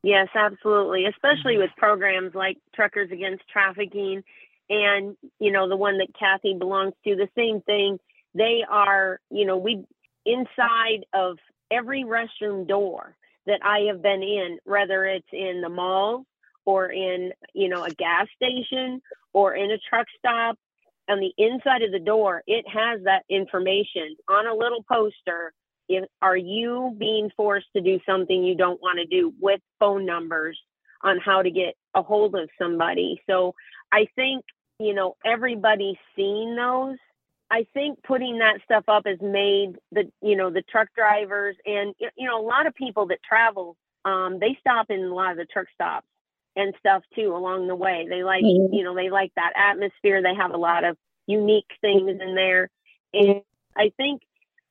[0.03, 1.06] Yes, absolutely.
[1.06, 4.23] Especially with programs like Truckers Against Trafficking
[4.69, 7.99] and, you know, the one that Kathy belongs to, the same thing.
[8.34, 9.86] They are, you know, we
[10.25, 11.38] inside of
[11.71, 16.25] every restroom door that I have been in, whether it's in the mall
[16.67, 19.01] or in, you know, a gas station
[19.32, 20.58] or in a truck stop,
[21.10, 25.53] on the inside of the door, it has that information on a little poster.
[25.88, 30.06] If are you being forced to do something you don't want to do with phone
[30.06, 30.60] numbers
[31.01, 33.21] on how to get a hold of somebody?
[33.25, 33.56] So
[33.93, 34.43] i think
[34.80, 36.97] you know everybody's seen those.
[37.49, 41.95] I think putting that stuff up has made the you know the truck drivers and
[41.99, 45.38] you know a lot of people that travel um they stop in a lot of
[45.38, 46.08] the truck stops
[46.57, 48.69] and stuff too along the way they like Mhm.
[48.73, 52.69] you know they like that atmosphere they have a lot of unique things in there
[53.13, 53.41] and
[53.77, 54.21] i think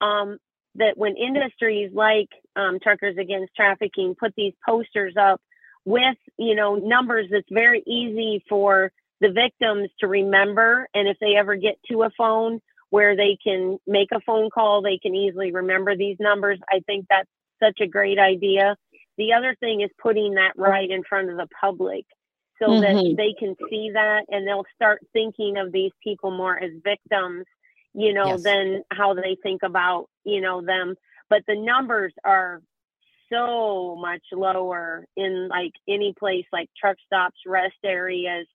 [0.02, 0.38] um
[0.76, 5.40] that when industries like um, Truckers Against Trafficking put these posters up
[5.84, 10.88] with, you know, numbers that's very easy for the victims to remember.
[10.94, 14.82] And if they ever get to a phone where they can make a phone call,
[14.82, 16.58] they can easily remember these numbers.
[16.70, 17.28] I think that's
[17.62, 18.76] such a great idea.
[19.18, 22.04] The other thing is putting that right in front of the public
[22.58, 22.80] so mm-hmm.
[22.80, 27.44] that they can see that and they'll start thinking of these people more as victims,
[27.94, 28.42] you know, yes.
[28.42, 30.94] than how they think about, you know, them.
[31.28, 32.62] But the numbers are
[33.30, 38.46] so much lower in like any place like truck stops, rest areas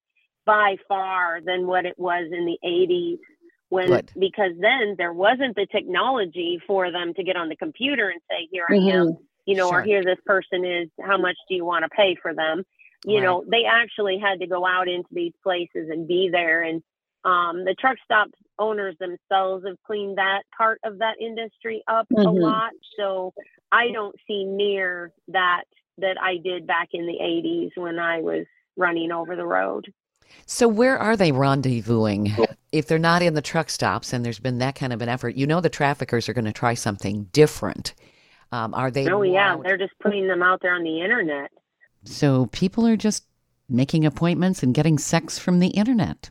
[0.46, 3.20] by far than what it was in the 80s
[3.70, 4.12] when Good.
[4.20, 8.48] because then there wasn't the technology for them to get on the computer and say
[8.52, 8.88] here mm-hmm.
[8.88, 9.80] I am you know sure.
[9.80, 12.64] or here this person is how much do you want to pay for them
[13.06, 13.24] you right.
[13.24, 16.82] know they actually had to go out into these places and be there and
[17.24, 22.28] um, the truck stop owners themselves have cleaned that part of that industry up mm-hmm.
[22.28, 23.34] a lot so
[23.72, 25.64] i don't see near that
[25.98, 28.46] that i did back in the 80s when i was
[28.78, 29.92] running over the road
[30.46, 32.48] so where are they rendezvousing?
[32.72, 35.36] If they're not in the truck stops and there's been that kind of an effort,
[35.36, 37.94] you know the traffickers are going to try something different.
[38.52, 39.08] Um, are they?
[39.10, 41.52] Oh yeah, they're just putting them out there on the internet.
[42.04, 43.26] So people are just
[43.70, 46.30] making appointments and getting sex from the internet.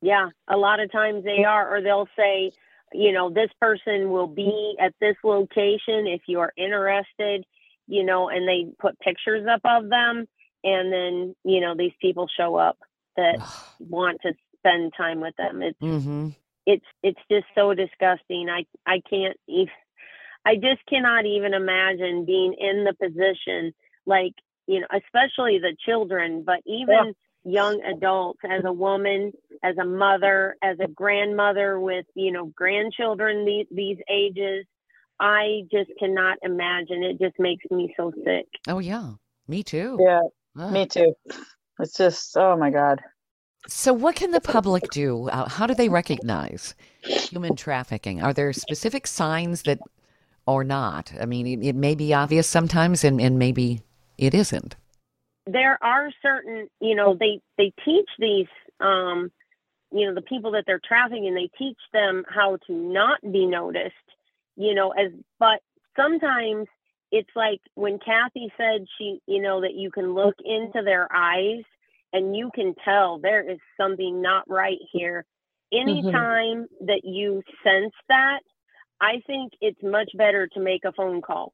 [0.00, 2.52] Yeah, a lot of times they are, or they'll say,
[2.92, 7.44] you know, this person will be at this location if you are interested,
[7.86, 10.26] you know, and they put pictures up of them,
[10.64, 12.78] and then you know these people show up
[13.16, 13.38] that
[13.80, 15.62] want to spend time with them.
[15.62, 16.28] It's mm-hmm.
[16.64, 18.48] it's it's just so disgusting.
[18.48, 19.68] I I can't even.
[20.48, 23.74] I just cannot even imagine being in the position
[24.06, 24.32] like
[24.68, 27.52] you know, especially the children, but even yeah.
[27.52, 29.32] young adults as a woman,
[29.64, 34.66] as a mother, as a grandmother with, you know, grandchildren these, these ages.
[35.18, 37.02] I just cannot imagine.
[37.02, 38.46] It just makes me so sick.
[38.68, 39.12] Oh, yeah.
[39.48, 39.98] Me too.
[39.98, 40.20] Yeah.
[40.56, 40.70] Ah.
[40.70, 41.14] Me too.
[41.80, 43.00] It's just, oh my God.
[43.66, 45.28] So, what can the public do?
[45.28, 48.22] Uh, how do they recognize human trafficking?
[48.22, 49.78] Are there specific signs that,
[50.48, 51.12] or not?
[51.20, 53.82] I mean, it, it may be obvious sometimes, and, and maybe
[54.16, 54.76] it isn't.
[55.46, 58.48] There are certain, you know, they they teach these,
[58.80, 59.30] um,
[59.92, 63.94] you know, the people that they're trafficking, they teach them how to not be noticed,
[64.56, 65.60] you know, as but
[65.96, 66.66] sometimes
[67.10, 71.64] it's like when Kathy said she, you know, that you can look into their eyes
[72.12, 75.24] and you can tell there is something not right here.
[75.72, 75.88] Mm-hmm.
[75.88, 76.86] Anytime mm-hmm.
[76.86, 78.40] that you sense that,
[79.00, 81.52] I think it's much better to make a phone call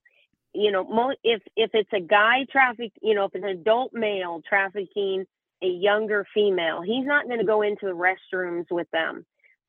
[0.55, 3.93] you know, mo- if if it's a guy traffic, you know, if it's an adult
[3.93, 5.27] male trafficking
[5.63, 9.27] a younger female, he's not going to go into the restrooms with them.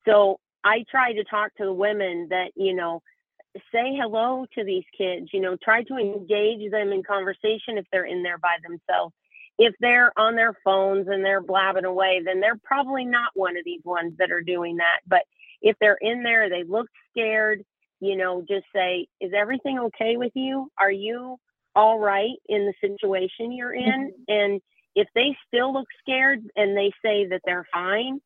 [0.08, 3.02] So I try to talk to the women that you know
[3.72, 5.30] say hello to these kids.
[5.34, 9.14] You know, try to engage them in conversation if they're in there by themselves.
[9.58, 13.64] If they're on their phones and they're blabbing away, then they're probably not one of
[13.66, 15.00] these ones that are doing that.
[15.08, 15.24] But
[15.62, 17.64] if they're in there, they look scared,
[18.00, 20.70] you know, just say, is everything okay with you?
[20.80, 21.38] Are you
[21.76, 24.12] all right in the situation you're in?
[24.12, 24.24] Mm-hmm.
[24.28, 24.62] And
[24.96, 28.22] if they still look scared and they say that they're fine,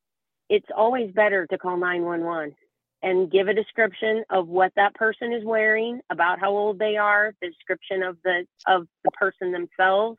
[0.50, 2.56] it's always better to call 911
[3.02, 7.34] and give a description of what that person is wearing, about how old they are,
[7.42, 10.18] the description of the of the person themselves,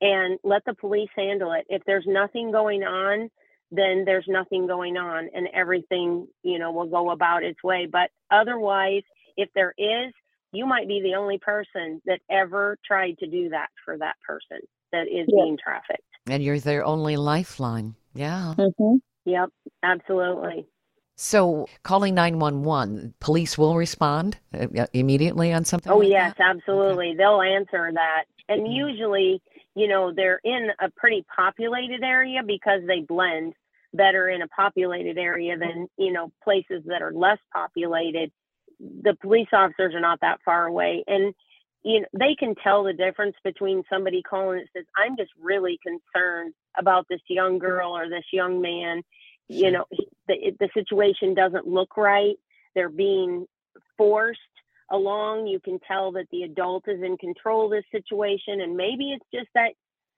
[0.00, 1.66] and let the police handle it.
[1.68, 3.28] If there's nothing going on,
[3.72, 7.88] then there's nothing going on and everything, you know, will go about its way.
[7.90, 9.02] But otherwise,
[9.36, 10.12] if there is,
[10.52, 14.58] you might be the only person that ever tried to do that for that person
[14.92, 15.42] that is yeah.
[15.42, 16.02] being trafficked.
[16.26, 17.94] And you're their only lifeline.
[18.14, 18.52] Yeah.
[18.58, 18.96] Mm-hmm.
[19.24, 19.48] Yep,
[19.82, 20.66] absolutely.
[21.16, 25.90] So, calling 911, police will respond uh, immediately on something?
[25.90, 26.56] Oh, like yes, that?
[26.56, 27.08] absolutely.
[27.08, 27.16] Okay.
[27.16, 28.24] They'll answer that.
[28.48, 28.72] And mm-hmm.
[28.72, 29.42] usually,
[29.74, 33.54] you know, they're in a pretty populated area because they blend
[33.94, 38.30] better in a populated area than you know places that are less populated
[39.02, 41.04] the police officers are not that far away.
[41.06, 41.34] And
[41.84, 45.80] you know they can tell the difference between somebody calling that says i'm just really
[45.82, 49.02] concerned about this young girl or this young man.
[49.48, 49.84] You know
[50.28, 52.36] the, the situation doesn't look right.
[52.74, 53.46] They're being
[53.98, 54.40] forced
[54.90, 55.46] along.
[55.48, 59.26] You can tell that the adult is in control of this situation and maybe it's
[59.34, 59.72] just that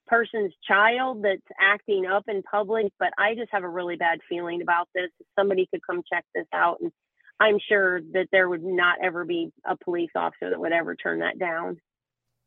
[0.06, 4.62] person's child that's acting up in public, but I just have a really bad feeling
[4.62, 5.10] about this.
[5.20, 6.92] If somebody could come check this out, and
[7.40, 11.20] I'm sure that there would not ever be a police officer that would ever turn
[11.20, 11.78] that down.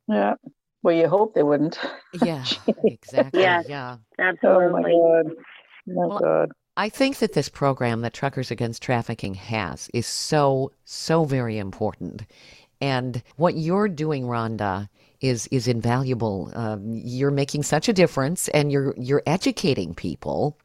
[0.08, 0.36] Yeah.
[0.84, 1.80] Well, you hope they wouldn't.
[2.24, 2.46] Yeah,
[2.84, 3.42] exactly.
[3.42, 4.94] yes, yeah, absolutely.
[4.94, 5.36] Oh my God.
[5.90, 6.52] Oh well, God.
[6.78, 12.26] I think that this program that Truckers Against Trafficking has is so, so very important.
[12.80, 14.88] And what you're doing, Rhonda,
[15.22, 16.52] is is invaluable.
[16.56, 20.58] Um, you're making such a difference, and you're you're educating people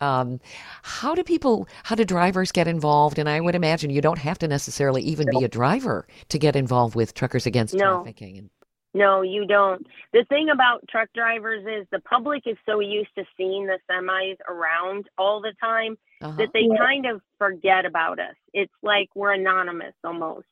[0.00, 0.40] Um,
[0.82, 3.18] how do people, how do drivers get involved?
[3.18, 6.56] And I would imagine you don't have to necessarily even be a driver to get
[6.56, 7.96] involved with Truckers Against No.
[7.96, 8.38] Trafficking.
[8.38, 8.50] And,
[8.94, 9.86] No, you don't.
[10.12, 14.38] The thing about truck drivers is the public is so used to seeing the semis
[14.48, 16.36] around all the time uh-huh.
[16.38, 18.36] that they kind of forget about us.
[18.52, 20.46] It's like we're anonymous almost.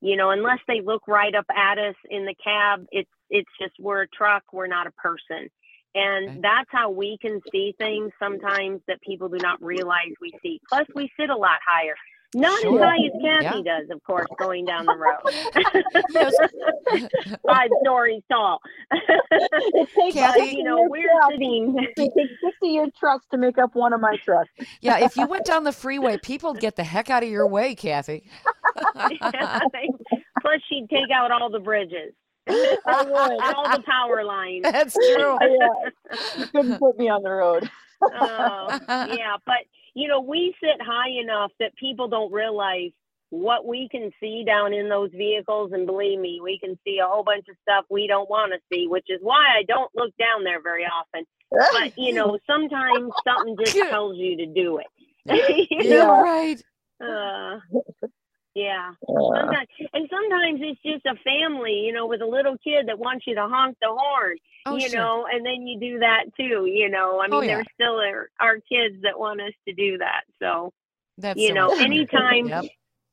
[0.00, 3.74] You know, unless they look right up at us in the cab, it's it's just
[3.80, 5.48] we're a truck, we're not a person.
[5.94, 6.40] And Okay.
[6.42, 10.60] that's how we can see things sometimes that people do not realize we see.
[10.68, 11.94] Plus we sit a lot higher.
[12.34, 12.78] Not Sure.
[12.78, 15.32] as high as Kathy does, of course, going down the road.
[17.46, 18.60] Five stories tall.
[18.92, 23.56] It takes Kathy- but, you know, we're sitting It takes 50 year trucks to make
[23.58, 24.50] up one of my trucks.
[24.80, 27.46] yeah, if you went down the freeway, people would get the heck out of your
[27.46, 28.24] way, Kathy.
[30.40, 32.12] Plus, she'd take out all the bridges,
[32.48, 33.42] I would.
[33.42, 34.62] all the power lines.
[34.62, 35.36] That's true.
[35.42, 35.90] yeah,
[36.36, 37.68] you couldn't put me on the road.
[38.02, 38.78] Oh,
[39.12, 39.56] yeah, but
[39.94, 42.90] you know, we sit high enough that people don't realize
[43.30, 45.72] what we can see down in those vehicles.
[45.72, 48.60] And believe me, we can see a whole bunch of stuff we don't want to
[48.72, 51.24] see, which is why I don't look down there very often.
[51.50, 54.86] But you know, sometimes something just tells you to do it.
[55.70, 56.22] You Yeah, know?
[56.22, 56.62] right.
[57.02, 57.58] Uh,
[58.58, 58.90] yeah.
[59.08, 62.98] Uh, Sometimes, and sometimes it's just a family, you know, with a little kid that
[62.98, 64.36] wants you to honk the horn,
[64.66, 65.00] Oh, you sure.
[65.00, 67.20] know, and then you do that too, you know.
[67.20, 67.56] I mean, Oh, yeah.
[67.56, 70.22] there still are, are kids that want us to do that.
[70.42, 70.72] So,
[71.16, 72.64] That's you so know, anytime, Yep.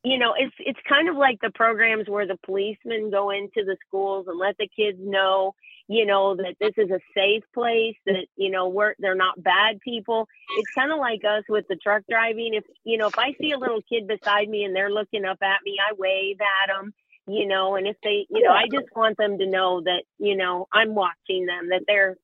[0.04, 3.76] you know, it's it's kind of like the programs where the policemen go into the
[3.86, 5.54] schools and let the kids know,
[5.88, 9.80] you know, that this is a safe place, that you know, we're they're not bad
[9.80, 10.26] people.
[10.56, 12.54] It's kind of like us with the truck driving.
[12.54, 15.38] If you know, if I see a little kid beside me and they're looking up
[15.42, 16.92] at me, I wave at them.
[17.28, 20.36] You know, and if they, you know, I just want them to know that, you
[20.36, 22.16] know, I'm watching them, that they're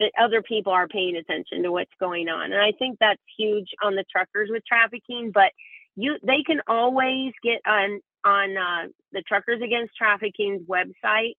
[0.00, 2.52] that other people are paying attention to what's going on.
[2.52, 5.52] And I think that's huge on the truckers with trafficking, but
[5.94, 11.34] you they can always get on on uh, the Truckers Against Trafficking's website.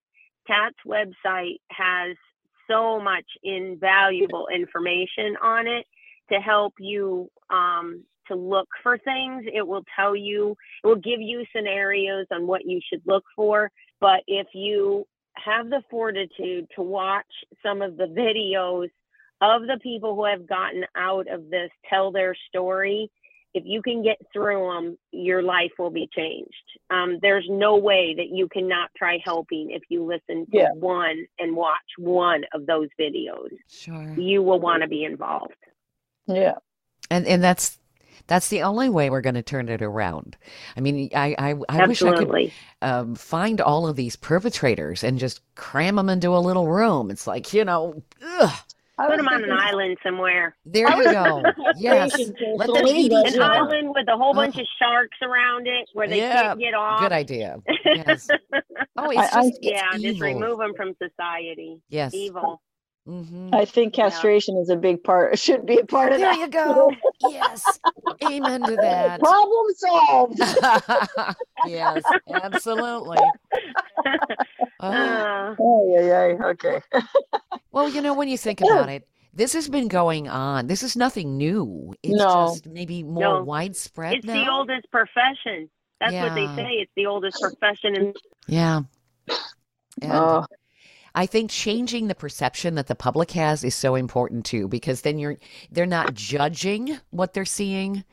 [0.47, 2.15] TAT's website has
[2.69, 5.85] so much invaluable information on it
[6.31, 9.45] to help you um, to look for things.
[9.51, 13.71] It will tell you, it will give you scenarios on what you should look for.
[13.99, 17.25] But if you have the fortitude to watch
[17.63, 18.89] some of the videos
[19.39, 23.09] of the people who have gotten out of this, tell their story,
[23.57, 26.53] if you can get through them, your life will be changed.
[26.89, 30.71] Um, there's no way that you cannot try helping if you listen to Yeah.
[30.73, 33.49] one and watch one of those videos.
[33.69, 34.13] Sure.
[34.17, 35.55] You will want to be involved.
[36.27, 36.55] yeah.
[37.09, 37.79] And and that's
[38.27, 40.35] that's the only way we're going to turn it around.
[40.75, 42.51] I mean, I I, I wish I could
[42.81, 47.09] um, find all of these perpetrators and just cram them into a little room.
[47.09, 50.55] It's like you know, ugh, I Put them on an island somewhere.
[50.65, 51.43] there you go.
[51.77, 52.17] Yes,
[52.55, 53.53] let them eat but, each An other.
[53.53, 54.33] island with a whole oh.
[54.33, 56.99] bunch of sharks around it where they Yeah, can't get off.
[57.01, 57.57] good idea.
[57.85, 58.27] Yes.
[58.97, 61.79] Oh, it's I- I- just it's yeah, just remove them from society.
[61.89, 62.13] Yes.
[62.13, 62.61] Evil.
[63.07, 64.09] Hmm I think Yeah.
[64.09, 65.39] castration is a big part.
[65.39, 66.21] Should be a part of it.
[66.21, 66.39] There that.
[66.39, 66.91] you go.
[67.19, 67.79] Yes.
[68.21, 69.19] Amen to that.
[69.21, 70.39] Problem solved.
[71.65, 73.31] yes, absolutely.
[74.79, 76.05] Oh, Uh, Oh yeah,
[76.37, 76.45] yeah.
[76.47, 76.81] Okay.
[77.71, 80.67] well, you know, when you think about it, this has been going on.
[80.67, 81.93] This is nothing new.
[82.03, 82.47] It's No.
[82.47, 83.43] just maybe more No.
[83.43, 84.33] widespread it's now.
[84.43, 85.69] the oldest profession.
[85.99, 86.69] That's what they say.
[86.81, 88.13] It's the oldest profession in
[88.47, 88.81] Yeah.
[90.01, 90.45] And Oh,
[91.15, 95.19] I think changing the perception that the public has is so important too, because then
[95.19, 95.37] you're
[95.71, 98.03] they're not judging what they're seeing.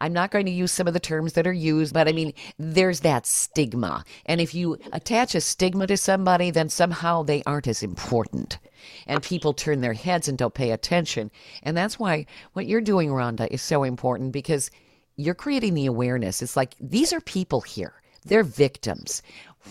[0.00, 2.32] I'm not going to use some of the terms that are used, but I mean,
[2.58, 4.04] there's that stigma.
[4.24, 8.58] And if you attach a stigma to somebody, then somehow they aren't as important.
[9.06, 11.30] And people turn their heads and don't pay attention.
[11.62, 12.24] And that's why
[12.54, 14.70] what you're doing, Rhonda, is so important because
[15.16, 16.40] you're creating the awareness.
[16.40, 17.92] It's like these are people here.
[18.24, 19.22] They're victims.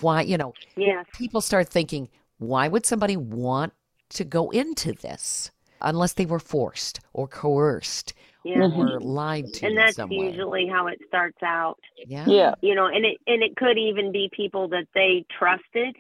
[0.01, 1.05] Why, you know, yes.
[1.13, 2.09] people start thinking,
[2.39, 3.73] why would somebody want
[4.11, 8.13] to go into this unless they were forced or coerced
[8.43, 8.59] Yeah.
[8.59, 9.03] Or mm-hmm.
[9.05, 10.27] lied to And that's some way?
[10.31, 11.79] usually how it starts out.
[12.07, 12.25] Yeah.
[12.27, 12.53] yeah.
[12.61, 15.95] You know, and it and it could even be people that they trusted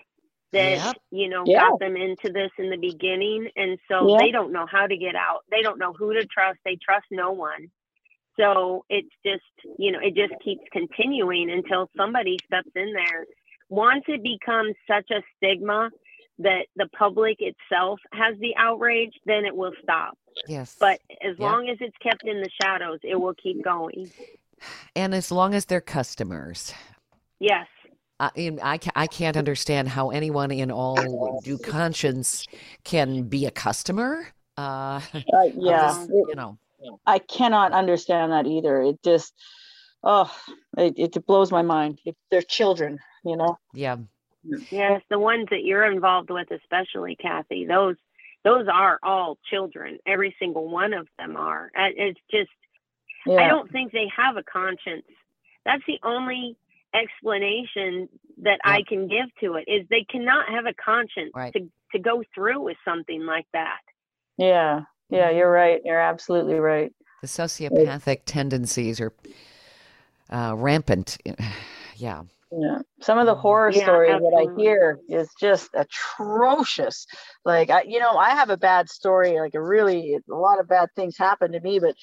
[0.51, 0.95] that Yep.
[1.11, 1.69] you know Yeah.
[1.69, 4.17] got them into this in the beginning and so Yeah.
[4.19, 5.41] they don't know how to get out.
[5.51, 6.59] They don't know who to trust.
[6.65, 7.69] They trust no one.
[8.37, 9.43] So it's just,
[9.77, 13.25] you know, it just keeps continuing until somebody steps in there.
[13.67, 15.89] Once it becomes such a stigma
[16.39, 20.17] that the public itself has the outrage, then it will stop.
[20.47, 20.75] Yes.
[20.79, 21.51] But as Yeah.
[21.51, 24.09] long as it's kept in the shadows, it will keep going.
[24.95, 26.73] and as long as they're customers.
[27.39, 27.67] Yes.
[28.19, 32.45] I, and I, ca- I can't understand how anyone in all due conscience
[32.83, 34.27] can be a customer.
[34.57, 35.87] Uh, Uh, yeah.
[35.87, 36.59] just, you know,
[37.05, 38.81] I cannot understand that either.
[38.81, 39.33] It just,
[40.03, 40.29] oh,
[40.77, 41.99] it, it blows my mind.
[42.03, 43.57] If they're children, you know.
[43.73, 43.97] Yeah.
[44.71, 47.95] Yes, the ones that you're involved with, especially Kathy, those
[48.43, 49.97] those are all children.
[50.05, 51.69] Every single one of them are.
[51.77, 52.49] Uh, It's just,
[53.25, 53.35] Yeah.
[53.35, 55.03] I don't think they have a conscience.
[55.65, 56.55] That's the only
[56.93, 58.07] explanation
[58.41, 61.53] that I can give to it is they cannot have a conscience Right.
[61.53, 63.79] to to go through with something like that.
[64.37, 64.81] Yeah.
[65.09, 65.31] Yeah.
[65.31, 65.81] You're right.
[65.83, 66.93] You're absolutely right.
[67.21, 69.11] The sociopathic tendencies are
[70.29, 71.17] uh, rampant.
[71.97, 72.23] Yeah.
[72.51, 72.79] Yeah.
[73.01, 73.41] Some of the mm-hmm.
[73.41, 77.05] horror Yeah, stories that I hear is just atrocious.
[77.45, 80.67] Like I, you know, I have a bad story, like a really a lot of
[80.67, 81.95] bad things happened to me, but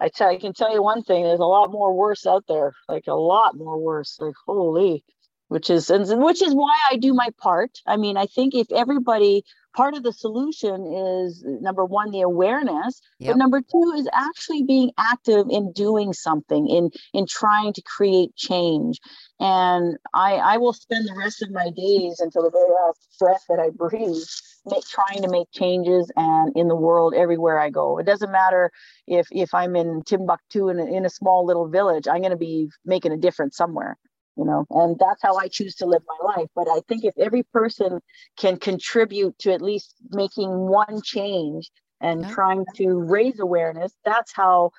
[0.00, 2.72] I tell I can tell you one thing, there's a lot more worse out there,
[2.88, 4.16] like a lot more worse.
[4.18, 5.04] Like holy,
[5.48, 7.78] which is and which is why I do my part.
[7.86, 9.44] I mean, I think if everybody
[9.74, 13.32] part of the solution is number one, the awareness, Yep.
[13.32, 18.34] but number two is actually being active in doing something, in in trying to create
[18.36, 18.98] change
[19.40, 23.44] and I, I will spend the rest of my days until the very last breath
[23.48, 24.22] that I breathe,
[24.66, 27.98] make, trying to make changes and in the world everywhere I go.
[27.98, 28.70] It doesn't matter
[29.06, 32.36] if if I'm in Timbuktu in a, in a small little village, I'm going to
[32.36, 33.98] be making a difference somewhere,
[34.36, 34.66] you know.
[34.70, 36.48] And that's how I choose to live my life.
[36.54, 38.00] But I think if every person
[38.36, 41.70] can contribute to at least making one change
[42.00, 42.30] and Yeah.
[42.30, 44.70] trying to raise awareness, that's how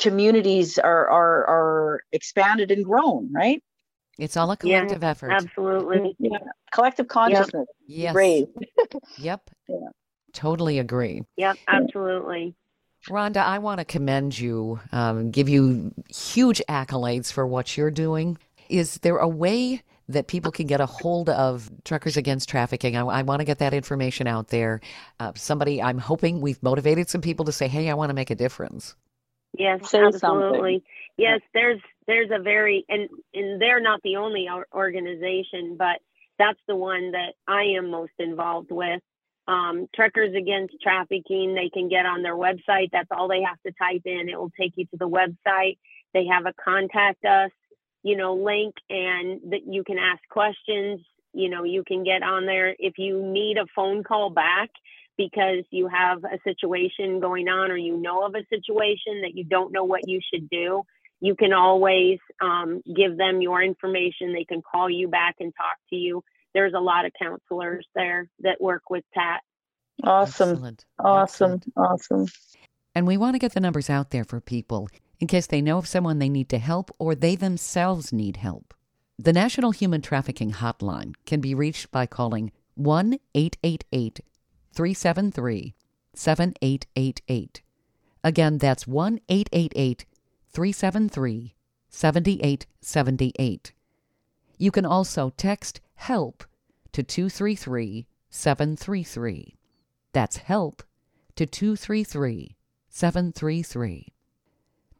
[0.00, 3.62] communities are are are expanded and grown, right?
[4.18, 5.32] It's all a Yeah, collective effort.
[5.32, 6.16] Absolutely.
[6.18, 6.38] Yeah.
[6.72, 8.14] Collective consciousness Yes.
[8.16, 8.48] raised.
[9.20, 9.50] Yep.
[9.68, 9.88] Yeah.
[10.32, 11.22] Totally agree.
[11.36, 12.54] Yep, absolutely.
[13.08, 18.38] Rhonda, I want to commend you, um, give you huge accolades for what you're doing.
[18.68, 22.96] Is there a way that people can get a hold of Truckers Against Trafficking?
[22.96, 24.80] I, I want to get that information out there.
[25.20, 28.30] Uh, somebody, I'm hoping we've motivated some people to say, hey, I want to make
[28.30, 28.94] a difference.
[29.56, 30.84] Yes, absolutely.
[31.16, 36.00] Yes, there's there's a very and and they're not the only organization, but
[36.38, 39.00] that's the one that I am most involved with.
[39.48, 42.90] Um, Truckers Against Trafficking, they can get on their website.
[42.92, 44.28] That's all they have to type in.
[44.28, 45.78] It will take you to the website.
[46.12, 47.50] They have a contact us,
[48.08, 51.00] you know, link, and that you can ask questions.
[51.34, 54.70] You know, you can get on there if you need a phone call back
[55.18, 59.44] because you have a situation going on or you know of a situation that you
[59.44, 60.84] don't know what you should do,
[61.20, 64.32] you can always um, give them your information.
[64.32, 66.22] They can call you back and talk to you.
[66.54, 69.40] There's a lot of counselors there that work with TAT.
[70.02, 70.50] Awesome.
[70.50, 70.84] Excellent.
[70.98, 71.52] Awesome.
[71.52, 71.72] Excellent.
[71.76, 72.26] Awesome.
[72.94, 74.88] And we want to get the numbers out there for people
[75.20, 78.74] in case they know of someone they need to help or they themselves need help.
[79.18, 84.20] The National Human Trafficking Hotline can be reached by calling 1 888
[84.72, 85.74] 373
[86.14, 87.62] 7888.
[88.22, 90.06] Again, that's 1 888
[90.50, 91.54] 373
[91.88, 93.72] 7878.
[94.58, 96.44] You can also text HELP
[96.92, 99.56] to 233 733.
[100.12, 100.82] That's HELP
[101.36, 102.56] to 233
[102.88, 104.12] 733.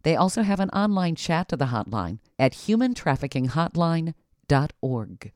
[0.03, 5.33] They also have an online chat to the hotline at humantraffickinghotline.org.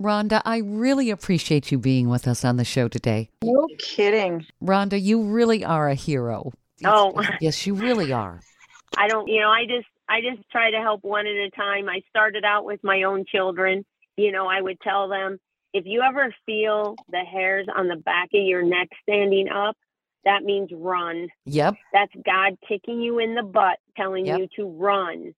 [0.00, 3.30] Rhonda, I really appreciate you being with us on the show today.
[3.44, 4.44] No kidding.
[4.62, 6.52] Rhonda, you really are a hero.
[6.84, 7.22] Oh.
[7.40, 8.40] yes, you really are.
[8.96, 11.88] I don't, you know, I just, I just try to help one at a time.
[11.88, 13.84] I started out with my own children.
[14.16, 15.38] You know, I would tell them,
[15.72, 19.76] if you ever feel the hairs on the back of your neck standing up,
[20.24, 21.28] that means run.
[21.44, 21.74] Yep.
[21.92, 24.38] That's God kicking you in the butt, telling Yep.
[24.40, 25.34] you to run.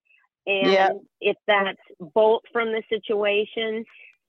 [0.46, 0.90] And Yeah.
[1.20, 3.84] if that's bolt from the situation,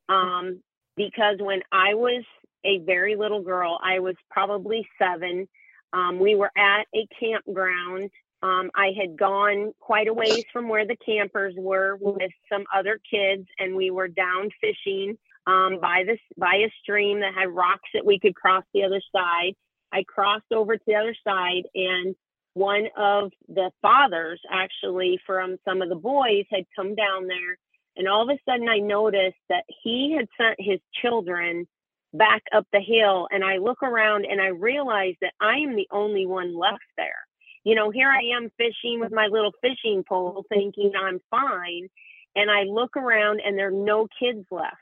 [0.10, 0.64] um,
[0.96, 2.24] because when I was
[2.64, 5.48] a very little girl, I was probably seven.
[5.94, 8.10] Um, we were at a campground.
[8.42, 13.00] Um, I had gone quite a ways from where the campers were with some other
[13.10, 17.90] kids, and we were down fishing um, by this by a stream that had rocks
[17.94, 19.54] that we could cross the other side.
[19.92, 22.16] I crossed over to the other side, and
[22.54, 27.58] one of the fathers, actually, from some of the boys, had come down there.
[27.96, 31.68] And all of a sudden, I noticed that he had sent his children
[32.14, 33.28] back up the hill.
[33.32, 37.28] And I look around and I realize that I am the only one left there.
[37.64, 41.90] You know, here I am fishing with my little fishing pole, thinking I'm fine.
[42.36, 44.78] And I look around and there are no kids left,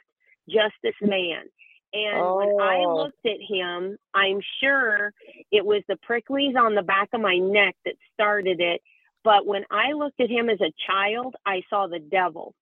[0.47, 1.43] just this man.
[1.95, 2.89] And when I Oh.
[2.89, 5.13] looked at him, I'm sure
[5.51, 8.81] it was the pricklies on the back of my neck that started it.
[9.23, 12.55] But when I looked at him as a child, I saw the devil.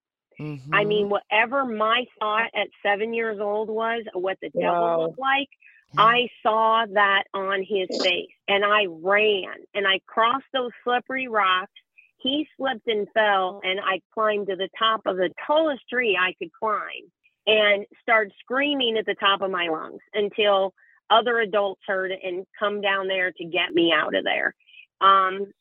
[0.74, 0.86] I Mhm.
[0.86, 4.98] mean, whatever my thought at seven years old was, of what the devil Wow.
[4.98, 5.50] looked like,
[5.98, 11.74] I saw that on his face and I ran and I crossed those slippery rocks.
[12.20, 16.34] He slipped and fell and I climbed to the top of the tallest tree I
[16.40, 17.12] could climb
[17.46, 20.74] and started screaming at the top of my lungs until
[21.10, 24.56] other adults heard it and come down there to get me out of there.
[25.02, 25.52] Um,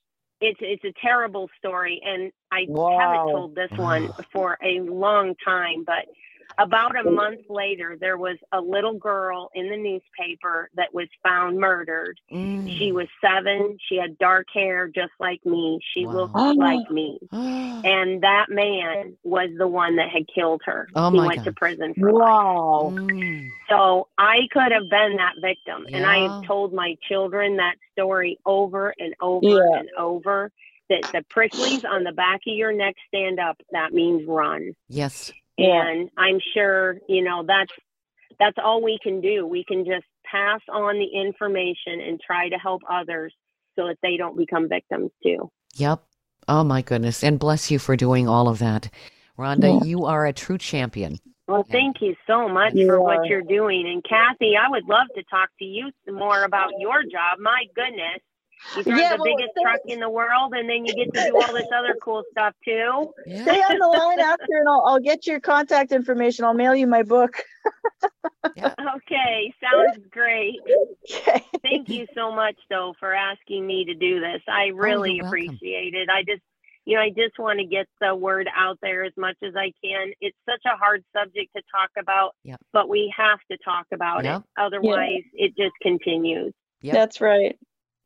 [0.40, 2.98] it's it's a terrible story, and I Wow.
[2.98, 6.06] haven't told this one for a long time, but
[6.58, 11.58] about a month later, there was a little girl in the newspaper that was found
[11.58, 12.18] murdered.
[12.32, 12.76] Mm.
[12.78, 13.78] She was seven.
[13.88, 15.80] She had dark hair, just like me.
[15.94, 16.12] She Wow.
[16.12, 16.52] looked Oh.
[16.56, 17.18] like me.
[17.84, 20.86] And that man was the one that had killed her.
[20.94, 21.44] Oh, he my went God.
[21.46, 22.92] to prison for life.
[22.94, 23.48] Mm.
[23.68, 25.86] So I could have been that victim.
[25.92, 29.78] And I have told my children that story over and over Yeah.
[29.80, 30.52] and over
[30.90, 33.60] that the pricklies on the back of your neck stand up.
[33.72, 34.74] That means run.
[34.88, 35.32] Yes.
[35.56, 35.86] Yeah.
[35.88, 37.72] And I'm sure, you know, that's
[38.38, 39.46] that's all we can do.
[39.46, 43.34] We can just pass on the information and try to help others
[43.76, 45.50] so that they don't become victims too.
[45.76, 46.02] Yep.
[46.48, 47.22] Oh my goodness.
[47.22, 48.88] And bless you for doing all of that.
[49.38, 49.86] Rhonda, Yeah.
[49.86, 51.18] you are a true champion.
[51.48, 53.00] Well, thank you so much You for are.
[53.02, 53.86] what you're doing.
[53.88, 57.38] And Kathy, I would love to talk to you some more about your job.
[57.40, 58.20] My goodness.
[58.76, 61.30] You drive Yeah, the well, biggest truck in the world and then you get to
[61.30, 63.12] do all this other cool stuff too.
[63.26, 63.42] Yeah.
[63.42, 66.44] Stay on the line after, and I'll, I'll get your contact information.
[66.44, 67.42] I'll mail you my book.
[68.58, 70.56] Okay, sounds great.
[71.10, 71.44] Okay.
[71.62, 74.40] Thank you so much though for asking me to do this.
[74.48, 75.40] I oh, really you're welcome.
[75.46, 76.08] appreciate it.
[76.10, 76.42] I just
[76.84, 79.72] you know, I just want to get the word out there as much as I
[79.84, 80.12] can.
[80.20, 82.60] It's such a hard subject to talk about, Yep.
[82.72, 84.40] but we have to talk about Yep.
[84.40, 84.46] it.
[84.60, 86.52] Otherwise, it just continues.
[86.80, 86.94] Yep.
[86.94, 87.56] That's right.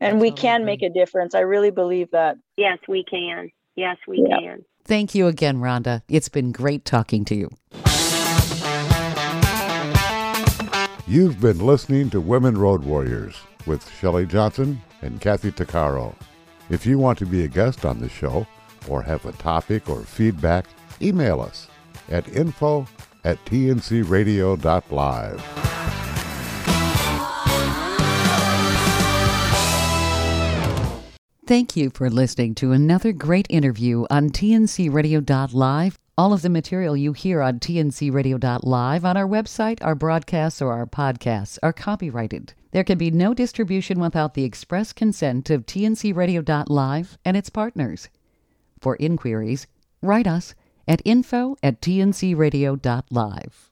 [0.00, 1.34] And we can make a difference.
[1.34, 2.36] I really believe that.
[2.56, 3.50] Yes, we can.
[3.76, 4.38] Yes, we Yeah.
[4.38, 4.64] can.
[4.84, 6.02] Thank you again, Rhonda.
[6.08, 7.50] It's been great talking to you.
[11.08, 16.14] You've been listening to Women Road Warriors with Shelley Johnson and Kathy Tuccaro.
[16.68, 18.44] If you want to be a guest on the show
[18.88, 20.66] or have a topic or feedback,
[21.00, 21.68] email us
[22.10, 22.86] at info
[23.24, 25.40] at tncradio.live.
[31.46, 35.96] Thank you for listening to another great interview on TNCRadio.live.
[36.18, 40.86] All of the material you hear on TNCRadio.live on our website, our broadcasts, or our
[40.86, 42.54] podcasts are copyrighted.
[42.72, 48.08] There can be no distribution without the express consent of TNCRadio.live and its partners.
[48.80, 49.68] For inquiries,
[50.02, 50.52] write us
[50.88, 53.70] at info at tncradio.live.